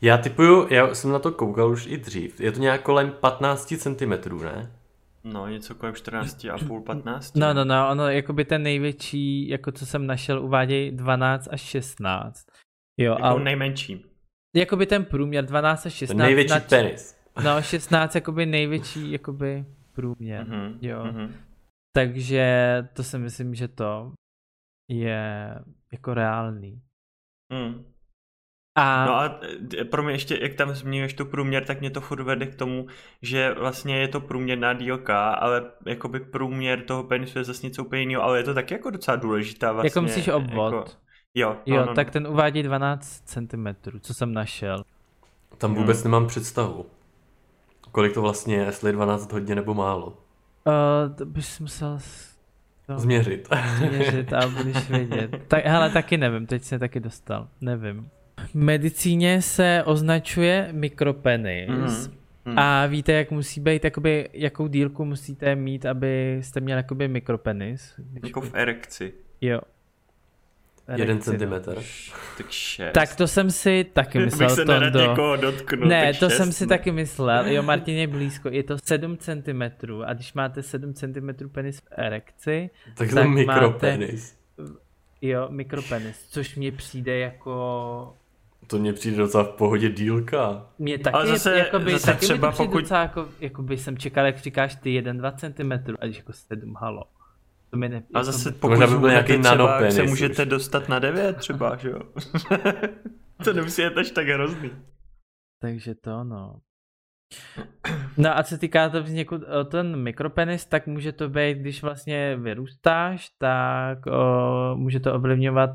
[0.00, 3.74] Já typuju, já jsem na to koukal už i dřív, je to nějak kolem 15
[3.78, 4.81] cm, ne?
[5.24, 7.36] No, něco kolem 14 a půl, 15.
[7.36, 11.60] No, no, no, ono, jako by ten největší, jako co jsem našel, uvádějí 12 až
[11.60, 12.46] 16.
[12.98, 13.38] Jo, jako a...
[13.38, 14.04] nejmenší.
[14.56, 16.16] Jakoby ten průměr 12 až 16.
[16.16, 16.60] Ten největší na...
[16.60, 17.18] penis.
[17.44, 21.04] No, 16 jakoby největší jakoby průměr, mm-hmm, jo.
[21.04, 21.30] Mm-hmm.
[21.96, 24.12] Takže to si myslím, že to
[24.90, 25.54] je
[25.92, 26.82] jako reálný.
[27.52, 27.91] Mm.
[28.74, 29.06] A...
[29.06, 29.40] No a
[29.80, 32.54] e, pro mě ještě, jak tam zmíníš tu průměr, tak mě to furt vede k
[32.54, 32.86] tomu,
[33.22, 38.00] že vlastně je to průměrná dílka, ale jakoby průměr toho penisu je zase něco úplně
[38.00, 39.86] jiného, ale je to taky jako docela důležitá vlastně.
[39.86, 40.74] Jako myslíš obvod?
[40.74, 40.90] Jako...
[41.34, 42.12] Jo, no, jo no, tak no.
[42.12, 43.66] ten uvádí 12 cm,
[44.00, 44.84] co jsem našel.
[45.58, 46.10] Tam vůbec hmm.
[46.10, 46.86] nemám představu.
[47.92, 50.06] Kolik to vlastně je, jestli je 12 hodně nebo málo.
[50.06, 51.98] Uh, to bys musel
[52.86, 53.48] to změřit.
[53.76, 55.30] Změřit a budeš vědět.
[55.48, 58.10] Tak, hele, taky nevím, teď se taky dostal, nevím
[58.54, 61.68] medicíně se označuje mikropenis.
[62.08, 62.22] Mm.
[62.44, 62.58] Hmm.
[62.58, 67.94] A víte, jak musí být, jakoby, jakou dílku musíte mít, abyste měli jakoby mikropenis?
[68.24, 69.12] Jako v erekci.
[69.40, 69.60] Jo.
[70.86, 71.22] Erekci, Jeden no.
[71.22, 71.74] centimetr.
[72.36, 72.92] Tak šest.
[72.92, 74.48] Tak to jsem si taky myslel.
[74.48, 75.36] Bych se Tondo.
[75.36, 76.68] dotknul, ne, to šest, jsem si ne.
[76.68, 77.46] taky myslel.
[77.46, 78.48] Jo, Martin je blízko.
[78.48, 79.62] Je to 7 cm.
[80.04, 84.36] A když máte 7 cm penis v erekci, tak, tak to mikropenis.
[84.58, 84.72] Máte,
[85.22, 88.14] jo, mikropenis, což mně přijde jako
[88.72, 90.66] to mně přijde docela v pohodě dílka.
[90.78, 94.26] Mě taky, Ale zase- jakoby, zase taky třeba to pokud- docela jako, jakoby jsem čekal,
[94.26, 97.02] jak říkáš ty 1-2 cm, a když jako 7, halo.
[97.70, 100.08] To mi ne, A jako zase by- pokud by byl nějaký třeba, nanopenis se už.
[100.10, 102.00] můžete dostat na 9 třeba, že jo?
[103.44, 104.70] to nemusí být až tak hrozný.
[105.62, 106.56] Takže to no.
[108.16, 111.82] No a co se týká to vzniku, o ten mikropenis, tak může to být, když
[111.82, 115.70] vlastně vyrůstáš, tak o, může to ovlivňovat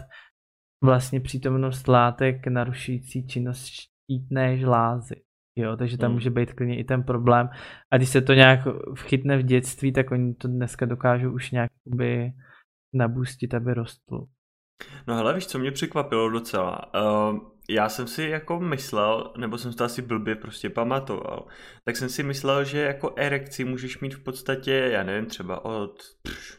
[0.83, 5.15] vlastně přítomnost látek narušující činnost štítné žlázy.
[5.55, 6.13] Jo, takže tam Hmm.
[6.15, 7.49] může být klidně i ten problém.
[7.91, 8.59] A když se to nějak
[8.95, 12.31] vchytne v dětství, tak oni to dneska dokážou už nějak jakoby
[12.93, 14.27] nabustit, aby rostlo.
[15.07, 16.93] No hele, víš, co mě překvapilo docela?
[16.95, 21.47] Uh, já jsem si jako myslel, nebo jsem si to asi blbě prostě pamatoval,
[21.85, 26.03] tak jsem si myslel, že jako erekci můžeš mít v podstatě, já nevím, třeba od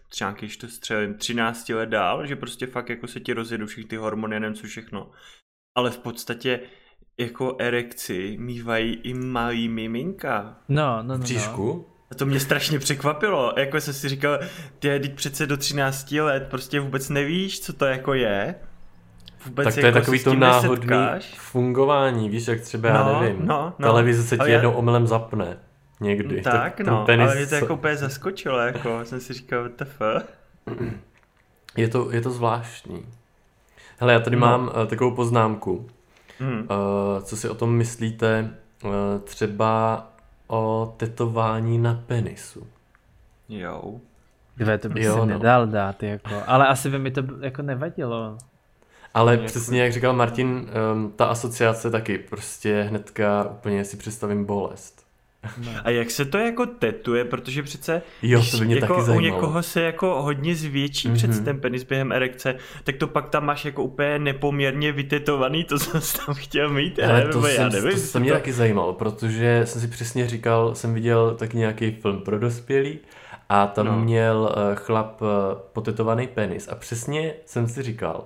[0.09, 3.88] třeba když to střelím 13 let dál, že prostě fakt jako se ti rozjedou všechny
[3.88, 5.11] ty hormony, já nevím co všechno.
[5.77, 6.61] Ale v podstatě
[7.18, 10.61] jako erekci mývají i malý miminka.
[10.68, 11.25] No, no, no.
[11.25, 11.85] V no.
[12.11, 14.38] A to mě strašně překvapilo, jako jsem si říkal,
[14.79, 18.55] ty teď přece do 13 let prostě vůbec nevíš, co to jako je.
[19.46, 20.96] Vůbec Tak to je jako takový se s to náhodný
[21.37, 23.46] fungování, víš, jak třeba já No, nevím.
[23.46, 23.87] no, no.
[23.88, 25.57] Televize se ti Ale já- jednou omylem zapne.
[26.01, 26.42] Někdy.
[26.42, 30.01] Tak, ten no, penis ale mě to jako úplně zaskočilo, jako jsem si říkal, WTF.
[31.77, 33.07] je, to, je to zvláštní.
[33.98, 34.40] Hele, já tady No.
[34.46, 35.88] mám uh, takovou poznámku.
[36.38, 36.59] Hmm.
[36.61, 36.66] Uh,
[37.22, 38.51] co si o tom myslíte
[38.85, 38.90] uh,
[39.24, 40.07] třeba
[40.46, 42.66] o tetování na penisu?
[43.48, 43.94] Jo.
[44.57, 45.27] Dve, to bych Jo, si no.
[45.27, 46.42] nedal dát, jako.
[46.46, 48.38] Ale asi by mi to jako nevadilo.
[49.14, 54.44] Ale Jako- přesně jak říkal Martin, um, ta asociace taky prostě hnedka úplně si představím
[54.44, 55.09] bolest.
[55.64, 55.71] No.
[55.85, 59.05] A jak se to jako tetuje, protože přece Jo, to by mě jako taky u
[59.05, 59.35] zajímalo.
[59.35, 61.11] někoho se jako hodně zvětší mm-hmm.
[61.11, 61.33] Mhm.
[61.33, 65.79] před ten penis během erekce, tak to pak tam máš jako úplně nepoměrně vytetovaný, to
[65.79, 67.21] co jsi tam chtěl mít, Ale ne?
[67.23, 70.29] to, Nebo jsem, já nevím, to co se mě taky zajímalo, protože jsem si přesně
[70.29, 72.99] říkal, jsem viděl taky nějaký film pro dospělý
[73.49, 73.92] a tam No.
[73.92, 73.99] no.
[74.01, 75.27] měl eh, chlap eh,
[75.73, 78.25] potetovaný penis a přesně jsem si říkal,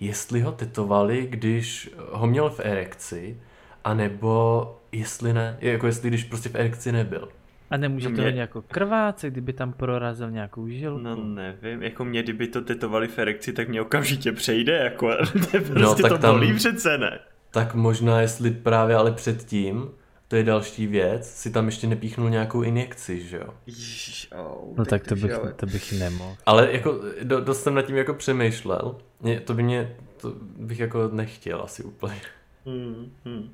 [0.00, 3.40] jestli ho tetovali, když ho měl v erekci,
[3.84, 7.28] anebo jestli ne, jako jestli když prostě v erekci nebyl.
[7.70, 11.02] A nemůže No to mě- jako krvácet, kdyby tam prorazil nějakou žilku.
[11.02, 15.60] No nevím, jako mě, kdyby to tetovali v erekci, tak mě okamžitě přejde, jako prostě
[15.74, 17.18] No, tak to tam- bolí přece, ne?
[17.50, 19.88] Tak možná jestli právě ale předtím,
[20.28, 23.48] to je další věc, si tam ještě nepíchnul nějakou injekci, že jo?
[23.66, 26.36] Ježiš, au, No tak to bych, ale- to bych nemohl.
[26.46, 28.96] Ale jako do, dost jsem nad tím jako přemýšlel.
[29.20, 32.20] Mě, to by mě, to bych jako nechtěl asi úplně.
[32.66, 33.52] Hmm, hmm.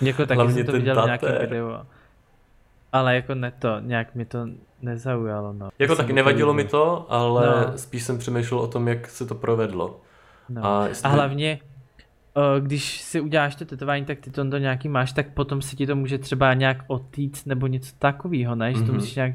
[0.00, 1.68] Jako taky Hlavně jsem to viděl v nějakém videu.
[2.92, 4.46] Ale jako ne to, nějak mi to
[4.82, 5.68] nezaujalo, no.
[5.78, 7.78] Jako Jsem taky nevadilo mi to, ale No.
[7.78, 10.00] spíš jsem přemýšlel o tom, jak se to provedlo.
[10.48, 10.64] No.
[10.64, 11.10] A, A jestli...
[11.10, 11.65] hlavně, o,
[12.60, 15.86] když si uděláš to tetování, tak ty to do nějaký máš, tak potom se ti
[15.86, 18.72] to může třeba nějak otýct nebo něco takového, ne?
[18.74, 18.94] Že to Mhm.
[18.94, 19.34] musíš nějak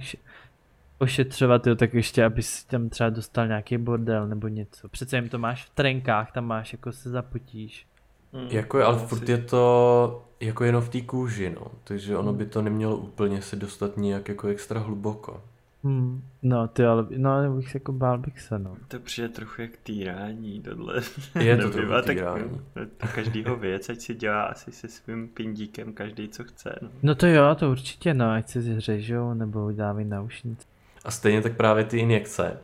[0.98, 4.90] ošetřovat, jo, tak ještě, abys tam třeba dostal nějaký bordel nebo něco.
[4.90, 7.86] Přece jim to máš v trenkách, tam máš, jako se zapotíš.
[8.34, 8.48] Hmm.
[8.50, 9.06] Jako je, ale Asi.
[9.06, 11.68] furt je to jako jenom v té kůži, no.
[11.84, 15.42] Takže ono by to nemělo úplně se dostat nějak jako extra hluboko.
[15.84, 16.24] Hmm.
[16.41, 18.78] No, ty ale, no, bych se jako bál bych se, no.
[18.88, 21.02] To přijde trochu jak týrání, tohle.
[21.39, 22.62] Je to trochu a tak týrání.
[22.74, 26.76] To každýho věc, ať si dělá asi se svým pindíkem každý, co chce.
[26.82, 26.89] No.
[27.04, 30.67] No to jo, to určitě, no, ať se zřežou nebo dávají naušnice.
[31.06, 32.58] A stejně tak právě ty injekce.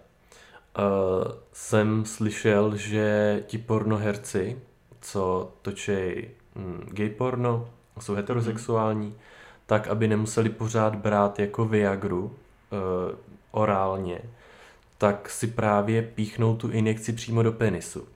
[0.80, 4.60] Uh, jsem slyšel, že ti pornoherci,
[5.02, 9.14] co točí mm, gay porno, jsou heterosexuální,
[9.66, 12.36] tak aby nemuseli pořád brát jako Viagru
[13.52, 14.20] orálně,
[14.98, 18.08] tak si právě píchnou tu injekci přímo do penisu.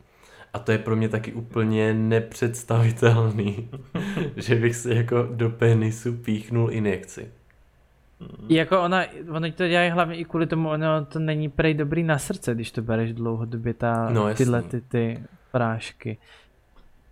[0.54, 3.70] A to je pro mě taky úplně nepředstavitelný,
[4.36, 7.32] že bych si jako do penisu píchnul injekci.
[8.50, 12.18] Jako ona, ono to dělají hlavně i kvůli tomu, ono to není prej dobrý na
[12.18, 14.46] srdce, když to bereš dlouhodobě, ta, No, jasný.
[14.46, 16.18] tyhle ty, ty prášky.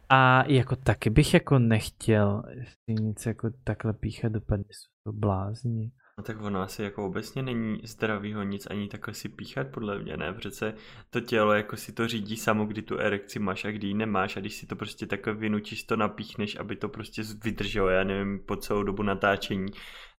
[0.10, 5.92] A jako taky bych jako nechtěl si nic jako takhle píchat do penisu, to blázni.
[6.20, 10.17] No tak ono asi jako obecně není zdravýho nic ani takhle si píchat podle mě,
[10.17, 10.34] ne?
[10.34, 10.74] Přece
[11.10, 14.38] to tělo jako si to řídí samo, kdy tu erekci máš a kdy ji nemáš
[14.38, 18.40] a když si to prostě takhle vynutíš, to napíchneš, aby to prostě vydrželo, já nevím,
[18.40, 19.67] po celou dobu natáčení,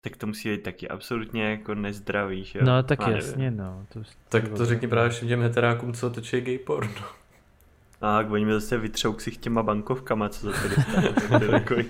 [0.02, 2.66] tak to musí být taky absolutně jako nezdravý, že jo?
[2.66, 3.26] No tak Já nevím.
[3.26, 3.86] jasně, no.
[3.94, 7.06] To, Tak to řekni právě všem těm heterákům, co točí gay porno.
[8.02, 11.84] A oni mi zase vytřou ksich těma bankovkama, co za to dostanou.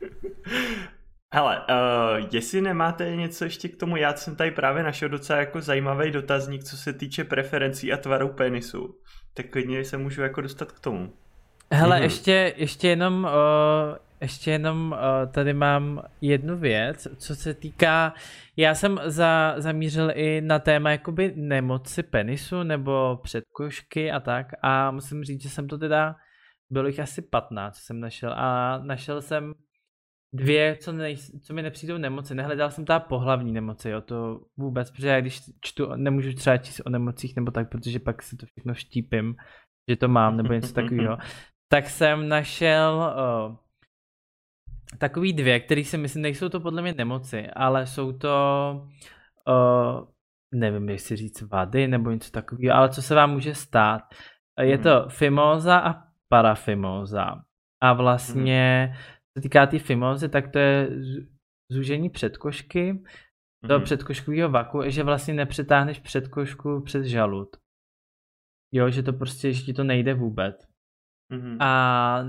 [1.34, 5.60] Hele, uh, jestli nemáte něco ještě k tomu, já jsem tady právě našel docela jako
[5.60, 8.98] zajímavý dotazník, co se týče preferencí a tvaru penisu.
[9.34, 11.12] Tak klidně se můžu jako dostat k tomu.
[11.72, 12.02] Hele, mm-hmm.
[12.02, 18.14] ještě, ještě jenom, uh, ještě jenom uh, tady mám jednu věc, co se týká,
[18.56, 24.90] já jsem za, zamířil i na téma jakoby nemoci penisu nebo předkošky a tak a
[24.90, 26.16] musím říct, že jsem to teda,
[26.70, 29.54] bylo jich asi 15, co jsem našel a našel jsem
[30.32, 32.34] dvě, co, nej, co mi nepřijdou nemoci.
[32.34, 36.80] Nehledal jsem ta pohlavní nemoci, jo, to vůbec, protože já když čtu, nemůžu třeba číst
[36.86, 39.36] o nemocích nebo tak, protože pak si to všechno štípím,
[39.90, 41.18] že to mám nebo něco takového.
[41.72, 43.14] tak jsem našel
[43.48, 43.56] uh,
[44.98, 48.34] takový dvě, které si myslím, nejsou to podle mě nemoci, ale jsou to,
[49.48, 50.08] uh,
[50.54, 54.02] nevím, jestli říct vady nebo něco takového, ale co se vám může stát.
[54.62, 55.08] Je to mhm.
[55.08, 55.94] fimóza a
[56.28, 57.34] parafimóza.
[57.82, 60.88] A vlastně, co se týká té tý fimózy, tak to je
[61.72, 63.02] zúžení předkošky,
[63.64, 63.82] do mm-hmm.
[63.82, 67.56] předkoškového vaku, že vlastně nepřetáhneš předkošku přes žalud.
[68.74, 70.66] Jo, že to prostě, že ti to nejde vůbec.
[71.32, 71.56] Mm-hmm.
[71.60, 72.24] A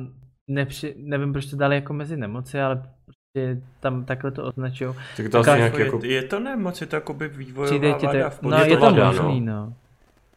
[0.49, 4.95] nepři, nevím, proč to dali jako mezi nemoci, ale prostě tam takhle to označují.
[5.18, 5.99] Tak to asi nějak jako...
[6.03, 8.91] Je, je to nemoc, je to jakoby vývojová vada v No, je to, je to
[9.05, 9.76] možný, no.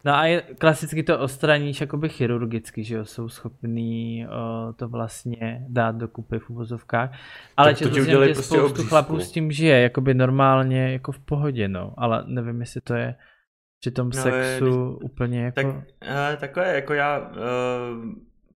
[0.05, 0.14] No.
[0.14, 5.96] A je, klasicky to ostraníš jakoby chirurgicky, že jo, jsou schopní o, to vlastně dát
[5.96, 7.11] do kupy v uvozovkách.
[7.57, 8.88] Ale to jsem, že prostě spoustu obřízku.
[8.88, 11.94] chlapů s tím žije, jakoby normálně, jako v pohodě, no.
[11.96, 13.14] Ale nevím, jestli to je
[13.80, 15.62] při tom no, sexu je, úplně jako...
[15.62, 17.34] Tak, uh, takhle, jako já, uh,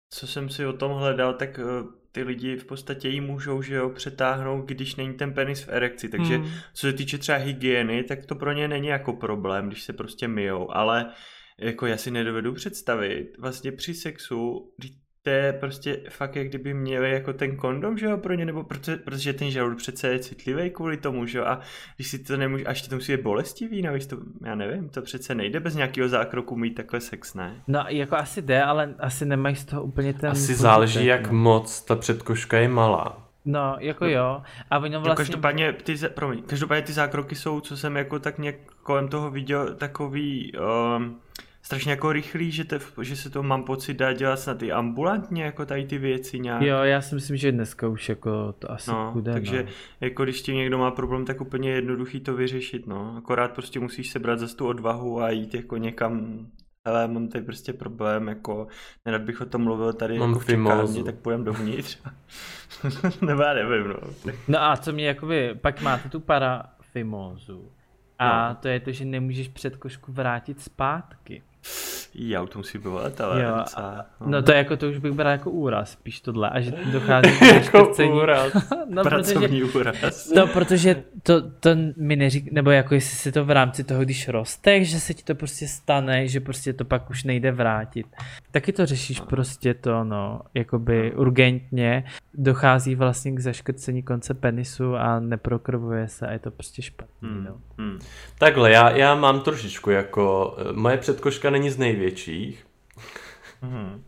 [0.10, 3.76] co jsem si o tom hledal, tak uh, ty lidi v podstatě jí můžou, že
[3.76, 6.10] jo, přetáhnout, když není ten penis v erekci.
[6.10, 6.50] Takže hmm.
[6.74, 10.28] co se týče třeba hygieny, tak to pro ně není jako problém, když se prostě
[10.28, 11.06] myjou, ale
[11.58, 14.72] jako já si nedovedu představit, vlastně při sexu,
[15.26, 18.64] to je prostě fakt, jak kdyby měli jako ten kondom, že jo, pro ně, nebo
[18.64, 21.60] protože, protože ten žalud přece je citlivý kvůli tomu, že jo, a
[21.96, 25.36] když si to nemůže, až to musí být bolestivý, no, to, já nevím, to přece
[25.36, 27.64] nejde bez nějakého zákroku mít takhle sex, ne?
[27.68, 30.30] No, jako asi jde, ale asi nemají z toho úplně ten...
[30.30, 31.38] Asi požitek, záleží, jak no.
[31.38, 33.30] moc ta předkoška je malá.
[33.46, 34.42] No, jako jo.
[34.72, 35.16] A oni vlastně...
[35.16, 39.76] každopádně, ty, promiň, každopádně ty zákroky jsou, co jsem jako tak nějak kolem toho viděl,
[39.76, 40.52] takový...
[40.98, 41.20] Um,
[41.66, 45.44] strašně jako rychlý, že, te, že se to mám pocit dá dělat snad i ambulantně,
[45.44, 46.62] jako tady ty věci nějak.
[46.62, 49.34] Jo, já si myslím, že dneska už jako to asi no, půjde.
[49.34, 49.70] Takže no.
[50.02, 53.16] jako když ti někdo má problém, tak úplně jednoduchý to vyřešit, no.
[53.18, 56.46] Akorát prostě musíš sebrat za tu odvahu a jít jako někam
[56.86, 58.68] ale mám tady prostě problém, jako
[59.06, 61.98] nerad bych o tom mluvil tady mám jako v čekárně, tak půjdem dovnitř.
[63.22, 63.96] Nebo já nevím, no.
[64.48, 67.72] No a co mě jakoby, pak máte tu parafimózu.
[68.20, 68.56] A no.
[68.56, 71.44] to je to, že nemůžeš předkošku vrátit zpátky.
[72.18, 74.28] Já to musí být, ale jo, docela, no.
[74.28, 74.42] no.
[74.42, 77.42] to je jako, to už bych bral jako úraz, spíš tohle, a že dochází k
[77.42, 78.54] jako úraz,
[78.90, 80.32] no, Pracovní protože, úraz.
[80.36, 84.28] No, protože to, to mi neřík, nebo jako jestli si to v rámci toho, když
[84.28, 88.08] rosteš, že se ti to prostě stane, že prostě to pak už nejde vrátit.
[88.52, 89.26] Taky to řešíš no.
[89.26, 91.22] prostě to, no, jakoby no.
[91.22, 92.04] urgentně,
[92.34, 97.44] dochází vlastně k zaškrcení konce penisu a neprokrvuje se a je to prostě špatný, hmm.
[97.44, 97.58] no.
[97.78, 98.00] Hmm.
[98.38, 102.66] Takhle, já, já mám trošičku jako, eh, moje předkoška není z největších.
[103.62, 104.04] Hmm.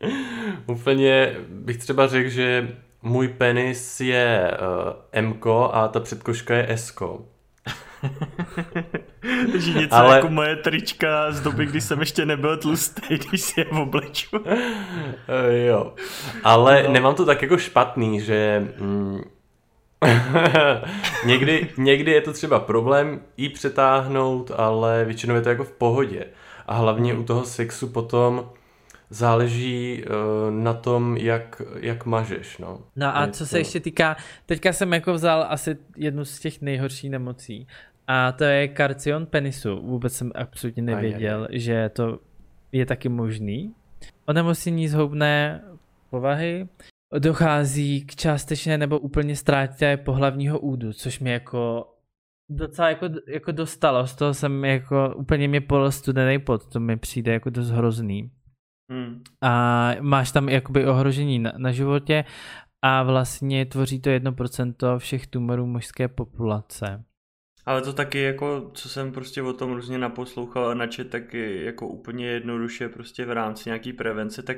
[0.66, 5.34] Úplně bych třeba řekl, že můj penis je uh, M
[5.72, 6.94] a ta předkoška je S.
[9.52, 10.16] Takže něco Ale...
[10.16, 14.38] jako moje trička z doby, kdy jsem ještě nebyl tlustý, když si je obleču.
[14.38, 14.44] uh,
[15.66, 15.94] jo.
[16.44, 16.92] Ale no.
[16.92, 18.68] nemám to tak jako špatný, že...
[18.78, 19.20] Mm,
[21.24, 26.24] někdy, někdy je to třeba problém jí přetáhnout, ale většinou je to jako v pohodě.
[26.70, 28.50] A hlavně u toho sexu potom
[29.10, 32.58] záleží uh, na tom, jak, jak mažeš.
[32.58, 33.46] No, no a je co to...
[33.46, 34.16] se ještě týká,
[34.46, 37.66] teďka jsem jako vzal asi jednu z těch nejhorších nemocí
[38.06, 39.80] a to je karcion penisu.
[39.82, 41.60] Vůbec jsem absolutně nevěděl, aj, aj.
[41.60, 42.18] že to
[42.72, 43.74] je taky možný.
[44.26, 45.62] Onemocnění zhoubné
[46.10, 46.68] povahy
[47.18, 51.86] dochází k částečné nebo úplně ztrátě pohlavního údu, což mi jako
[52.50, 56.96] docela jako, jako dostalo, z toho jsem jako úplně mě pol studený pot, to mi
[56.96, 58.30] přijde jako dost hrozný.
[58.90, 59.22] Hmm.
[59.40, 62.24] A máš tam jakoby ohrožení na, na životě
[62.82, 67.04] a vlastně tvoří to 1% všech tumorů mužské populace.
[67.66, 71.88] Ale to taky jako, co jsem prostě o tom různě naposlouchal a načet, tak jako
[71.88, 74.56] úplně jednoduše prostě v rámci nějaký prevence, tak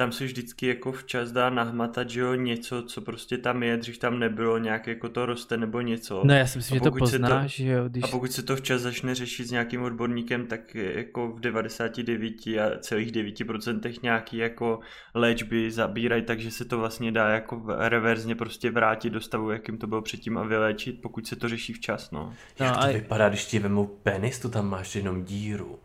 [0.00, 3.98] tam se vždycky jako včas dá nahmatat, že jo, něco, co prostě tam je, dřív
[3.98, 6.22] tam nebylo, nějak jako to roste nebo něco.
[6.24, 7.88] No já si myslím, že to poznáš, to, že jo.
[7.88, 8.04] Když...
[8.04, 12.78] A pokud se to včas začne řešit s nějakým odborníkem, tak jako v 99 a
[12.78, 14.80] celých 9% nějaký jako
[15.14, 19.86] léčby zabírají, takže se to vlastně dá jako reverzně prostě vrátit do stavu, jakým to
[19.86, 22.32] bylo předtím a vyléčit, pokud se to řeší včas, no.
[22.58, 22.92] Jak no, to a...
[22.92, 25.78] vypadá, když ti vemou penis, to tam máš jenom díru.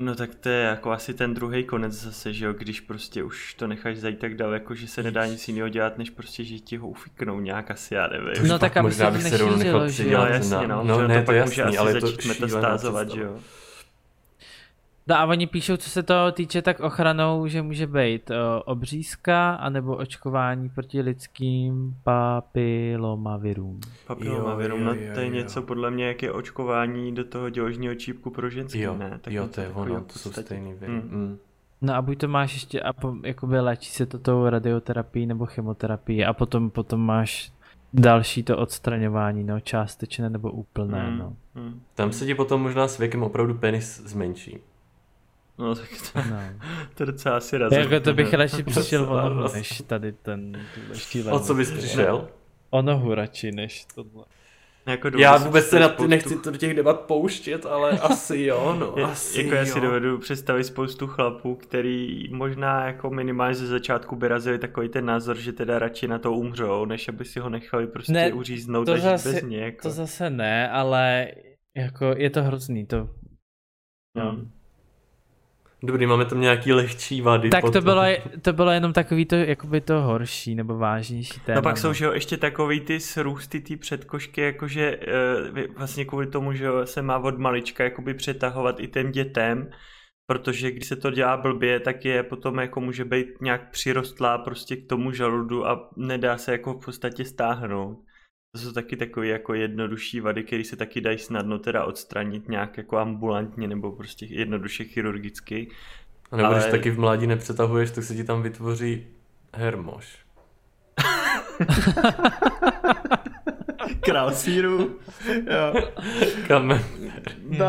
[0.00, 3.54] No tak to je jako asi ten druhý konec zase, že jo, když prostě už
[3.54, 6.76] to necháš zajít tak daleko, že se nedá nic jiného dělat, než prostě, že ti
[6.76, 8.48] ho ufiknou nějak asi, já nevím.
[8.48, 11.20] No tak aby se to nechal že Jo, přidělat jasně, no, no, že ne, to
[11.20, 13.38] to pak jasný, může asi ale je to začít šílená metastázovat, že jo.
[15.08, 19.54] No a oni píšou, co se toho týče, tak ochranou, že může být o, obřízka
[19.54, 23.80] anebo očkování proti lidským papilomavirům.
[24.06, 25.32] Papilomavirus, Jo, no to je jo.
[25.34, 29.18] něco podle mě, jak je očkování do toho děložního čípku pro ženský, Jo, ne?
[29.20, 30.92] Tak jo, to je ono, to jsou stejný viry.
[30.92, 31.00] Mm.
[31.10, 31.38] Mm.
[31.82, 35.46] No a buď to máš ještě, a po, jakoby léčí se to tou radioterapií nebo
[35.46, 37.52] chemoterapií a potom, potom máš
[37.92, 41.36] další to odstraňování, no, částečné nebo úplné, Mm, no.
[41.54, 41.80] mm.
[41.94, 44.58] Tam se ti potom možná s věkem opravdu penis zmenší.
[45.58, 46.40] No tak to, no.
[46.94, 47.74] to je docela asi razí.
[47.76, 51.36] Jako to bych radši přišel o nohu, než tady ten štílený.
[51.36, 52.28] O co bys přišel?
[52.70, 54.24] O nohu radši, než tohle.
[54.86, 58.40] Jako Já vůbec se na ty spoustu- nechci to do těch debat pouštět, ale asi
[58.42, 59.84] jo, no, Je- asi jako já si jo.
[59.84, 65.36] dovedu představit spoustu chlapů, který možná jako minimálně ze začátku by razili takový ten názor,
[65.36, 68.92] že teda radši na to umřou, než aby si ho nechali prostě Ne, uříznout to
[68.92, 69.60] a zase- bez něj.
[69.60, 69.82] Jako.
[69.82, 71.28] To zase ne, ale
[71.76, 73.08] jako je to hrozný, to
[74.16, 74.30] no.
[74.30, 74.50] Hmm.
[75.82, 77.50] Dobrý, máme tam nějaký lehčí vady.
[77.50, 78.02] Tak to bylo,
[78.42, 81.56] to bylo jenom takový to, jakoby to horší nebo vážnější téma.
[81.56, 84.98] No pak jsou, že jo, ještě takový ty srůsty, ty předkošky, jakože
[85.52, 89.70] uh, vlastně kvůli tomu, že jo, se má od malička jakoby přetahovat i těm dětem,
[90.26, 94.76] protože když se to dělá blbě, tak je potom jako může být nějak přirostlá prostě
[94.76, 97.98] k tomu žaludu a nedá se jako v podstatě stáhnout.
[98.52, 102.76] To jsou taky takové jako jednodušší vady, které se taky dají snadno teda odstranit nějak
[102.76, 105.68] jako ambulantně nebo prostě jednoduše chirurgicky.
[106.30, 109.06] A nebo když ale- taky v mládí nepřetahuješ, tak se ti tam vytvoří
[109.54, 110.18] hermoš.
[114.00, 114.98] Král síru.
[115.34, 115.74] jo.
[116.48, 116.84] Kamen.
[117.42, 117.66] No,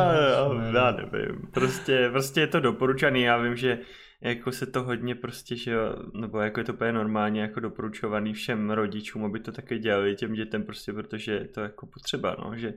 [0.54, 1.48] no, já nevím.
[1.52, 3.22] Prostě, prostě je to doporučený.
[3.22, 3.80] Já vím, že
[4.22, 8.34] jako se to hodně prostě, že jo, nebo jako je to úplně normálně jako doporučovaný
[8.34, 12.58] všem rodičům, aby to také dělali těm dětem prostě, protože je to jako potřeba, no,
[12.58, 12.74] že,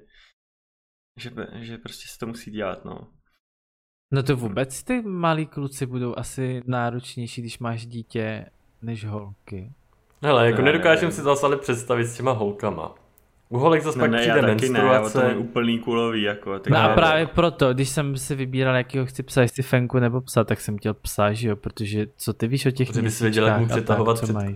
[1.19, 1.31] že,
[1.61, 3.13] že prostě se to musí dělat, no.
[4.13, 8.47] No to vůbec ty malí kluci budou asi náročnější, když máš dítě,
[8.83, 9.73] než holky.
[10.23, 11.13] Hele, jako Ne, nedokážem ne.
[11.13, 12.95] si zase ale představit s těma holkama.
[13.53, 15.29] U holek zase No pak ne, přijde taky ne, já menstruace.
[15.29, 16.59] je úplný kulový, jako.
[16.59, 19.99] Tak No a Ne, právě proto, když jsem si vybíral, jakýho chci psa, jestli fenku
[19.99, 23.03] nebo psa, tak jsem chtěl psa, že jo, protože co ty víš o těch Protože
[23.03, 24.33] bys věděl, jak mu tak, přetahovat co před...
[24.33, 24.55] mají.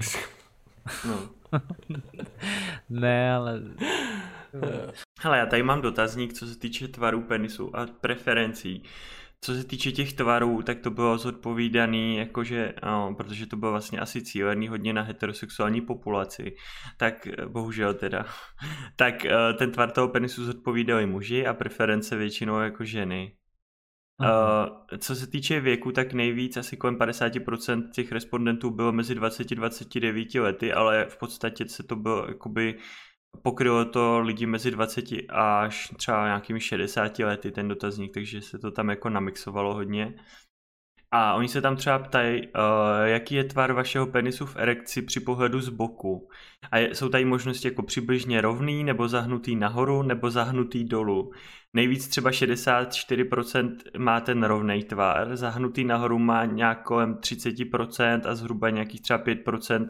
[1.08, 1.18] No.
[2.90, 3.60] Ne, ale...
[5.20, 8.82] Hele, já tady mám dotazník, co se týče tvarů penisu a preferencí.
[9.40, 13.98] Co se týče těch tvarů, tak to bylo zodpovídaný, jakože, no, protože to bylo vlastně
[13.98, 16.56] asi cílený hodně na heterosexuální populaci,
[16.96, 18.24] tak eh, bohužel teda,
[18.96, 23.36] tak eh, ten tvar toho penisu zodpovídali muži a preference většinou jako ženy.
[24.20, 29.52] Uh, co se týče věku, tak nejvíc, asi kolem 50% těch respondentů bylo mezi 20
[29.52, 32.78] a 29 lety, ale v podstatě se to bylo, jakoby,
[33.42, 38.70] pokrylo to lidi mezi 20 až třeba nějakými 60 lety ten dotazník, takže se to
[38.70, 40.14] tam jako namixovalo hodně.
[41.10, 42.52] A oni se tam třeba ptají, uh,
[43.04, 46.28] jaký je tvar vašeho penisu v erekci při pohledu z boku.
[46.70, 51.32] A je, jsou tady možnosti jako přibližně rovný, nebo zahnutý nahoru, nebo zahnutý dolů.
[51.74, 58.70] Nejvíc třeba 64% má ten rovnej tvar, zahnutý nahoru má nějak kolem 30% a zhruba
[58.70, 59.86] nějakých třeba 5%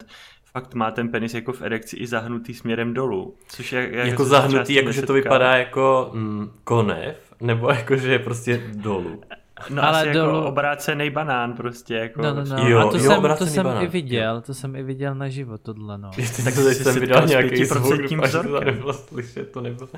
[0.51, 3.35] fakt má ten penis jako v erekci i zahnutý směrem dolů.
[3.47, 8.11] Což je, jak Jako zahnutý, jako že to vypadá jako mm, konev, nebo jako že
[8.11, 9.21] je prostě dolů.
[9.69, 11.95] No Ale asi dolů- jako obrácený banán prostě.
[11.95, 12.67] Jako No, no, no.
[12.69, 13.83] Jo, a to jo, jsem, to jsem banán.
[13.83, 16.11] i viděl, to jsem i viděl na živo, tohle no.
[16.17, 19.89] Jestli Tak to jsem s nějaký zvuk, 5% doufám, že to nebylo slyšet, to nebylo.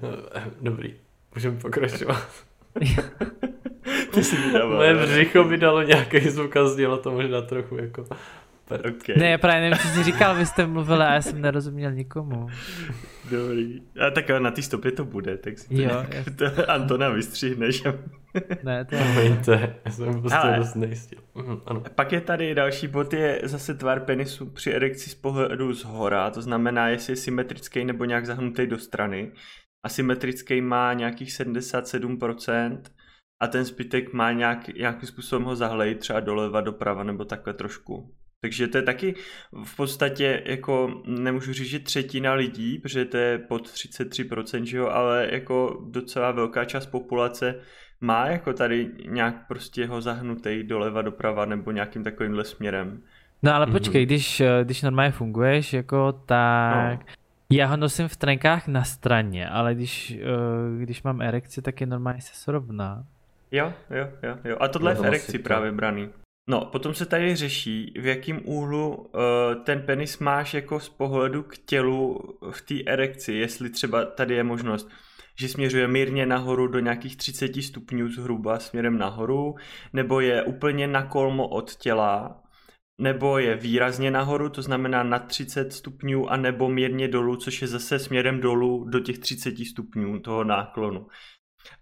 [0.60, 0.94] Dobrý,
[1.34, 2.28] můžeme pokračovat.
[4.10, 4.76] Ty jsi vydával.
[4.76, 8.04] Moje břicho vydalo nějaký zvuk a znělo to možná trochu jako...
[8.70, 9.16] Okay.
[9.18, 12.46] Ne, já právě nevím, co jsi říkal, vy jste mluvili a já jsem nerozuměl nikomu.
[13.30, 13.80] Dobrý.
[14.06, 17.82] A tak na té stopě to bude, tak si to, Jo, nějak- to Antona vystřihneš.
[18.62, 19.00] Ne, to je...
[19.02, 21.18] Promiňte, já jsem prostě Ale- dost nejistil.
[21.34, 21.82] Mhm, ano.
[21.94, 26.30] Pak je tady další bod, je zase tvar penisu při erekci z pohledu z hora,
[26.30, 29.32] to znamená, jestli je symetrický nebo nějak zahnutý do strany.
[29.86, 32.78] Asymetrický má nějakých 77%
[33.42, 38.14] a ten zbytek má nějak, nějakým způsobem ho zahlejit třeba doleva, doprava nebo takhle trošku.
[38.44, 39.14] Takže to je taky
[39.64, 44.88] v podstatě jako, nemůžu říct, že třetina lidí, protože to je pod 33%, že jo,
[44.88, 47.54] ale jako docela velká část populace
[48.00, 53.00] má jako tady nějak prostě ho zahnutý doleva, doprava nebo nějakým takovýmhle směrem.
[53.42, 53.72] No ale Mhm.
[53.72, 56.98] počkej, když, eh, když normálně funguješ, jako tak...
[57.00, 57.06] No.
[57.50, 61.86] Já ho nosím v trenkách na straně, ale když, eh, když mám erekci, tak je
[61.86, 63.04] normálně se srovná.
[63.50, 64.56] Jo, jo, jo, jo.
[64.60, 66.08] A tohle je v erekci právě braný.
[66.46, 69.10] No, potom se tady řeší, v jakém úhlu uh,
[69.64, 72.20] ten penis máš jako z pohledu k tělu
[72.50, 74.88] v té erekci, jestli třeba tady je možnost,
[75.38, 79.54] že směřuje mírně nahoru do nějakých 30 stupňů zhruba směrem nahoru,
[79.92, 82.42] nebo je úplně na kolmo od těla,
[83.00, 87.68] nebo je výrazně nahoru, to znamená na 30 stupňů, a nebo mírně dolů, což je
[87.68, 91.06] zase směrem dolů do těch 30 stupňů toho náklonu.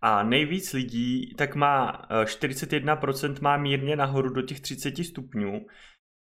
[0.03, 5.67] A nejvíc lidí tak má 41% eh, má mírně nahoru do těch 30 stupňů,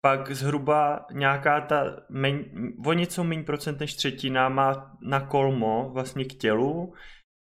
[0.06, 2.46] pak zhruba nějaká ta, men,
[2.86, 6.94] o něco méně procent než třetina má na kolmo vlastně k tělu,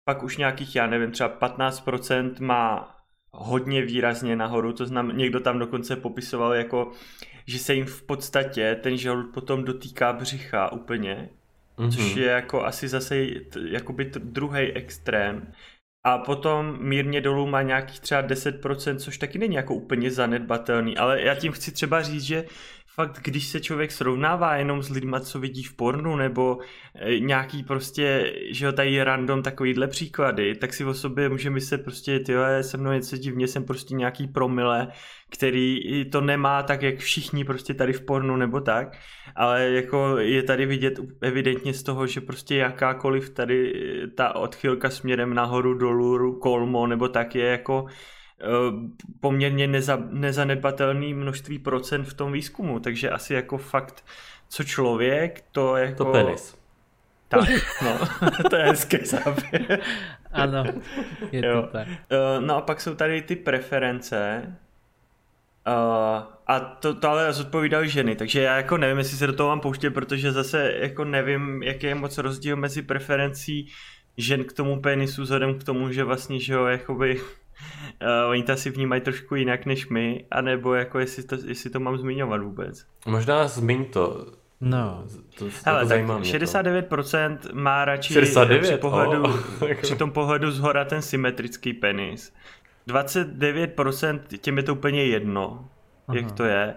[0.05, 2.95] pak už nějakých, já nevím, třeba 15% má
[3.31, 6.91] hodně výrazně nahoru, to znamená, někdo tam dokonce popisoval jako,
[7.47, 11.29] že se jim v podstatě ten žalud potom dotýká břicha úplně,
[11.77, 11.91] mm-hmm.
[11.91, 13.27] což je jako asi zase
[13.65, 15.53] jakoby druhý extrém.
[16.03, 21.21] A potom mírně dolů má nějakých třeba 10%, což taky není jako úplně zanedbatelný, ale
[21.21, 22.45] já tím chci třeba říct, že
[22.95, 26.57] fakt, když se člověk srovnává jenom s lidma, co vidí v pornu, nebo
[26.95, 31.83] e, nějaký prostě, že jo, tady random takovýhle příklady, tak si o sobě může myslet
[31.83, 34.87] prostě, ty se mnou něco divně, jsem prostě nějaký promile,
[35.29, 35.79] který
[36.09, 38.97] to nemá tak, jak všichni prostě tady v pornu nebo tak,
[39.35, 43.73] ale jako je tady vidět evidentně z toho, že prostě jakákoliv tady
[44.15, 47.85] ta odchylka směrem nahoru, dolů, kolmo nebo tak je jako
[49.19, 54.05] poměrně neza, nezanedbatelný množství procent v tom výzkumu, takže asi jako fakt,
[54.49, 56.05] co člověk, to jako...
[56.05, 56.57] To penis.
[57.27, 57.49] Tak,
[57.83, 57.99] no,
[58.49, 59.79] to je hezké závěr.
[60.31, 60.63] Ano,
[61.31, 61.61] je jo.
[61.61, 61.87] to tak.
[61.87, 64.43] Eh, no a pak jsou tady ty preference,
[65.67, 69.49] Uh, a to, to ale zodpovídají ženy, takže já jako nevím, jestli se do toho
[69.49, 73.67] mám pouštět, protože zase jako nevím, jaký je moc rozdíl mezi preferencí
[74.17, 77.21] žen k tomu penisu, vzhledem k tomu, že vlastně, že jo, jakoby
[78.01, 81.79] uh, oni to asi vnímají trošku jinak než my, anebo jako jestli to, jestli to
[81.79, 82.85] mám zmiňovat vůbec.
[83.05, 84.25] Možná zmiň to.
[84.61, 85.03] No.
[85.37, 87.49] To, to Hele, tak 69% to.
[87.53, 88.61] má radši 69?
[88.61, 89.39] při, pohledu, oh.
[89.81, 92.33] při tom pohledu zhora ten symetrický penis.
[92.87, 95.69] 29% těm je to úplně jedno,
[96.07, 96.17] Aha.
[96.17, 96.75] jak to je.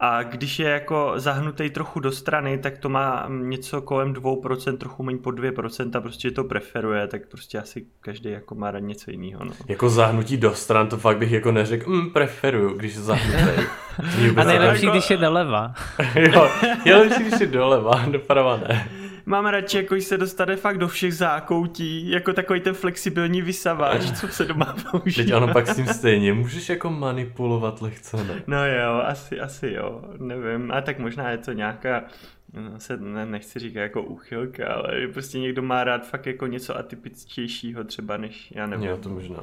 [0.00, 5.02] A když je jako zahnutý trochu do strany, tak to má něco kolem 2%, trochu
[5.02, 9.44] méně po 2%, prostě to preferuje, tak prostě asi každý jako má rád něco jiného.
[9.44, 9.52] No.
[9.68, 13.38] Jako zahnutí do stran, to fakt bych jako neřekl, mm, preferuju, když je zahnutý.
[14.36, 14.96] A nejlepší, jako...
[14.96, 15.74] když je doleva.
[16.14, 16.48] jo,
[16.84, 18.88] je lepší, když je doleva, doprava ne
[19.28, 24.28] mám radši, jako se dostane fakt do všech zákoutí, jako takový ten flexibilní vysavač, co
[24.28, 25.24] se doma používá.
[25.24, 28.42] Teď ano, pak s tím stejně, můžeš jako manipulovat lehce, ne?
[28.46, 32.04] No jo, asi, asi jo, nevím, a tak možná je to nějaká,
[32.52, 36.78] no, se ne, nechci říkat jako úchylka, ale prostě někdo má rád fakt jako něco
[36.78, 38.88] atypičtějšího třeba než, já nevím.
[38.88, 39.40] Jo, to možná.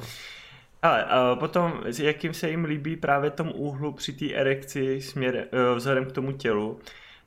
[0.82, 5.76] Ale uh, potom, jakým se jim líbí právě tom úhlu při té erekci směr, uh,
[5.76, 6.78] vzhledem k tomu tělu,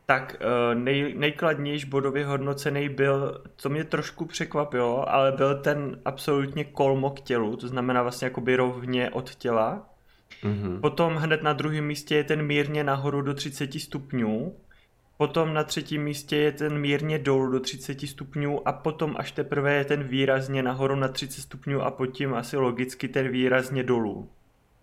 [0.10, 6.64] tak eh, nej, nejkladnější bodově hodnocený byl, co mě trošku překvapilo, ale byl ten absolutně
[6.64, 9.89] kolmo k tělu, to znamená vlastně jakoby rovně od těla.
[10.43, 10.80] Mm-hmm.
[10.80, 14.55] Potom hned na druhém místě je ten mírně nahoru do 30 stupňů,
[15.18, 19.74] potom na třetím místě je ten mírně dolů do 30 stupňů a potom až teprve
[19.74, 24.30] je ten výrazně nahoru na 30 stupňů a potom asi logicky ten výrazně dolů.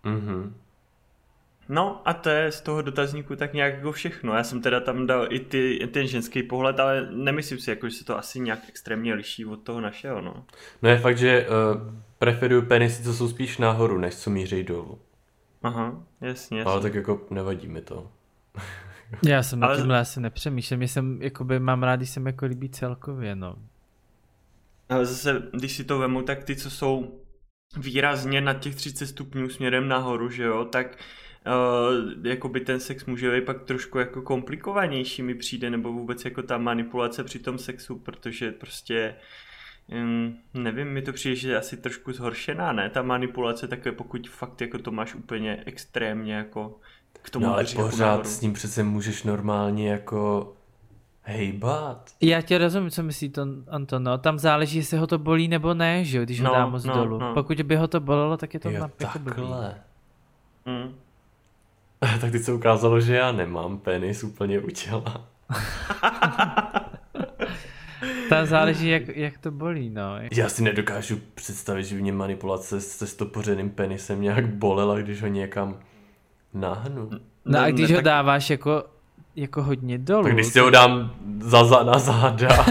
[0.05, 0.51] Mm-hmm.
[1.69, 4.33] No a to je z toho dotazníku tak nějak jako všechno.
[4.33, 7.89] Já jsem teda tam dal i, ty, i ten ženský pohled, ale nemyslím si, jako,
[7.89, 10.21] že se to asi nějak extrémně liší od toho našeho.
[10.21, 10.45] No,
[10.81, 11.81] no je fakt, že uh,
[12.19, 14.99] preferuju penisy, co jsou spíš nahoru, než co míří dolů.
[15.63, 16.71] Aha, jasně, jasně.
[16.71, 18.11] Ale tak jako nevadí mi to.
[19.25, 19.77] Já jsem ale...
[19.77, 23.55] tímhle asi nepřemýšlím, jsem, jakoby, mám rád, když jsem jako líbí celkově, no.
[24.89, 27.21] Ale zase, když si to vemu, tak ty, co jsou
[27.77, 31.26] výrazně na těch 30 stupňů směrem nahoru, že jo, tak uh,
[32.23, 36.57] jakoby ten sex může být pak trošku jako komplikovanější mi přijde, nebo vůbec jako ta
[36.57, 39.15] manipulace při tom sexu, protože prostě
[39.87, 42.89] um, nevím, mi to přijde, že je asi trošku zhoršená, ne?
[42.89, 46.79] Ta manipulace takové, pokud fakt jako to máš úplně extrémně jako
[47.21, 50.53] k tomu No ale pořád jako s ním přece můžeš normálně jako
[51.21, 52.11] hejbat.
[52.21, 54.17] Já tě rozumím, co myslí to Anton, no.
[54.17, 56.85] Tam záleží, jestli ho to bolí nebo ne, že jo, když no, ho dá moc
[56.85, 57.17] no, dolů.
[57.17, 57.33] No.
[57.33, 59.75] Pokud by ho to bolelo, tak je to jo, na, jako takhle.
[60.65, 60.95] Mm.
[62.21, 65.27] tak teď se ukázalo, že já nemám penis úplně u těla.
[68.29, 70.15] Tam záleží, jak, jak to bolí, no.
[70.31, 75.79] Já si nedokážu představit, že mě manipulace se stopořeným penisem nějak bolela, když ho někam
[76.53, 77.09] náhnu.
[77.45, 78.83] No a když ne, ho dáváš jako,
[79.35, 80.23] jako hodně dolů.
[80.23, 82.47] Tak když si ho dám za, za na záda.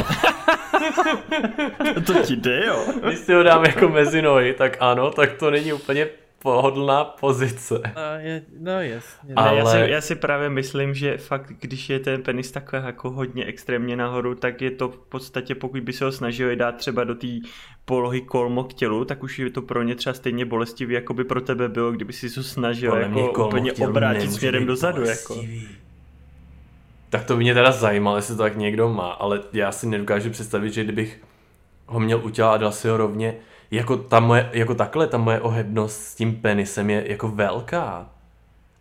[2.07, 2.87] to ti jde, jo.
[3.07, 6.07] Když si ho dám jako mezi nohy, tak ano, tak to není úplně
[6.43, 7.81] pohodlná pozice.
[7.97, 9.35] No, je, no jasně.
[9.35, 12.51] A- Ne, já, si, Ale- já si právě myslím, že fakt, když je ten penis
[12.51, 16.57] takhle jako hodně extrémně nahoru, tak je to v podstatě, pokud by se ho snažili
[16.57, 17.27] dát třeba do té
[17.85, 21.25] polohy kolmo k tělu, tak už je to pro ně třeba stejně bolestivý, jako by
[21.25, 25.05] pro tebe bylo, kdyby si to snažil Podle jako kolmo úplně obrátit směrem dozadu.
[25.05, 25.43] Jako.
[27.11, 30.31] Tak to by mě teda zajímalo, jestli to tak někdo má, ale já si nedokážu
[30.31, 31.21] představit, že kdybych
[31.87, 33.35] ho měl u těla a dal si ho rovně,
[33.71, 38.11] jako, ta moje, jako takhle, ta moje ohebnost s tím penisem je jako velká.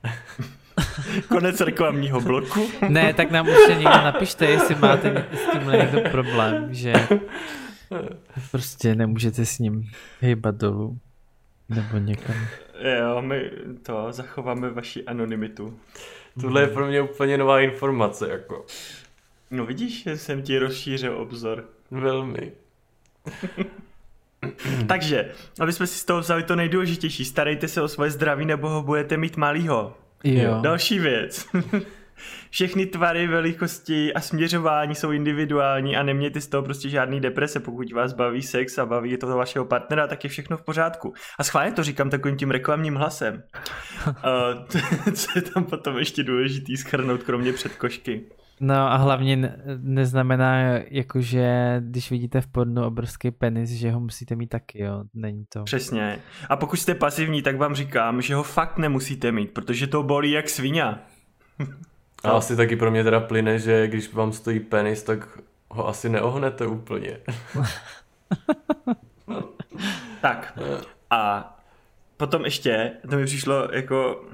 [1.28, 2.70] Konec reklamního bloku.
[2.90, 6.94] Ne, tak nám už někdo napište, jestli máte s tímhle někdo problém, že
[8.52, 9.90] prostě nemůžete s ním
[10.22, 11.00] hejbat dolů.
[11.70, 12.36] Nebo někam.
[13.00, 13.52] Jo, my
[13.84, 15.80] to zachováme vaši anonymitu.
[16.42, 18.66] Tohle je pro mě úplně nová informace, jako.
[19.52, 21.66] No vidíš, že jsem ti rozšířil obzor.
[21.92, 22.52] Velmi.
[24.88, 28.70] Takže, aby jsme si z toho vzali to nejdůležitější, starejte se o svoje zdraví, nebo
[28.70, 29.98] ho budete mít malýho.
[30.24, 30.60] Jo.
[30.62, 31.48] Další věc.
[32.50, 37.60] Všechny tvary, velikosti a směřování jsou individuální a nemějte z toho prostě žádný deprese.
[37.60, 41.14] Pokud vás baví sex a baví to vašeho partnera, tak je všechno v pořádku.
[41.40, 43.44] A schválně to říkám takovým tím reklamním hlasem.
[44.08, 44.14] uh,
[45.14, 48.24] co je tam potom ještě důležitý schrnout, kromě předkošky.
[48.60, 54.36] No a hlavně ne- neznamená, jakože když vidíte v pornu obrovský penis, že ho musíte
[54.36, 55.03] mít taky, jo.
[55.14, 55.64] Není to.
[55.64, 56.20] Přesně.
[56.49, 60.32] A pokud jste pasivní, tak vám říkám, že ho fakt nemusíte mít, protože to bolí
[60.32, 60.84] jak svině.
[62.24, 65.39] A asi taky pro mě teda plyne, že když vám stojí penis, tak
[65.70, 67.18] ho asi neohnete úplně.
[70.22, 70.60] Tak.
[71.10, 71.51] A
[72.18, 74.26] potom ještě, to mi přišlo jako,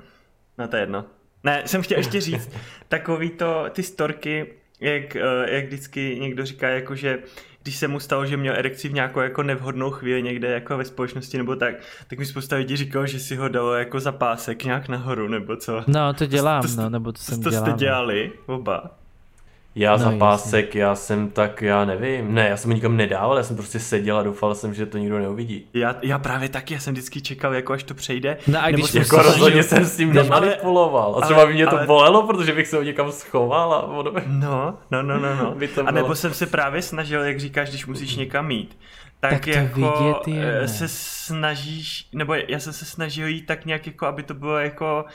[0.57, 1.05] no to je jedno.
[1.43, 2.49] Ne, jsem chtěl ještě říct,
[2.87, 4.47] takový to, ty storky,
[4.79, 5.21] jak, eh,
[5.55, 7.19] jak vždycky někdo říká, jako že
[7.63, 10.85] když se mu stalo, že měl erekci v nějakou jako nevhodnou chvíli někde jako ve
[10.85, 11.75] společnosti nebo tak,
[12.07, 15.55] tak mi spousta lidí říkalo, že si ho dalo jako za pásek nějak nahoru nebo
[15.55, 15.83] co.
[15.87, 17.65] No, to dělám, to- no, nebo to To, jsem to dělal.
[17.65, 17.77] jste no.
[17.77, 18.97] dělali, oba.
[19.75, 20.19] Já No, za jasně.
[20.19, 22.33] pásek, já jsem tak, já nevím.
[22.33, 24.97] Ne, já jsem ho nikam nedával, já jsem prostě seděl a doufal jsem, že to
[24.97, 25.65] nikdo neuvidí.
[25.73, 28.37] Já, já právě taky, já jsem vždycky čekal, jako až to přejde.
[28.47, 31.11] No a když jsem to Jako se rozhodně snažil- jsem s tím Ne, ale- nemanipuloval.
[31.11, 33.83] A ale- třeba by mě to ale- bolelo, protože bych se ho někam schoval a
[33.83, 34.21] ono by...
[34.27, 35.51] No, no, no, no, no.
[35.55, 38.77] By to A nebo bylo- jsem se právě snažil, jak říkáš, když musíš někam jít,
[39.19, 40.67] tak, Tak to jako vidět je, eh, ne.
[40.67, 45.05] se snažíš, nebo já jsem se snažil jít tak nějak jako, aby to bylo jako,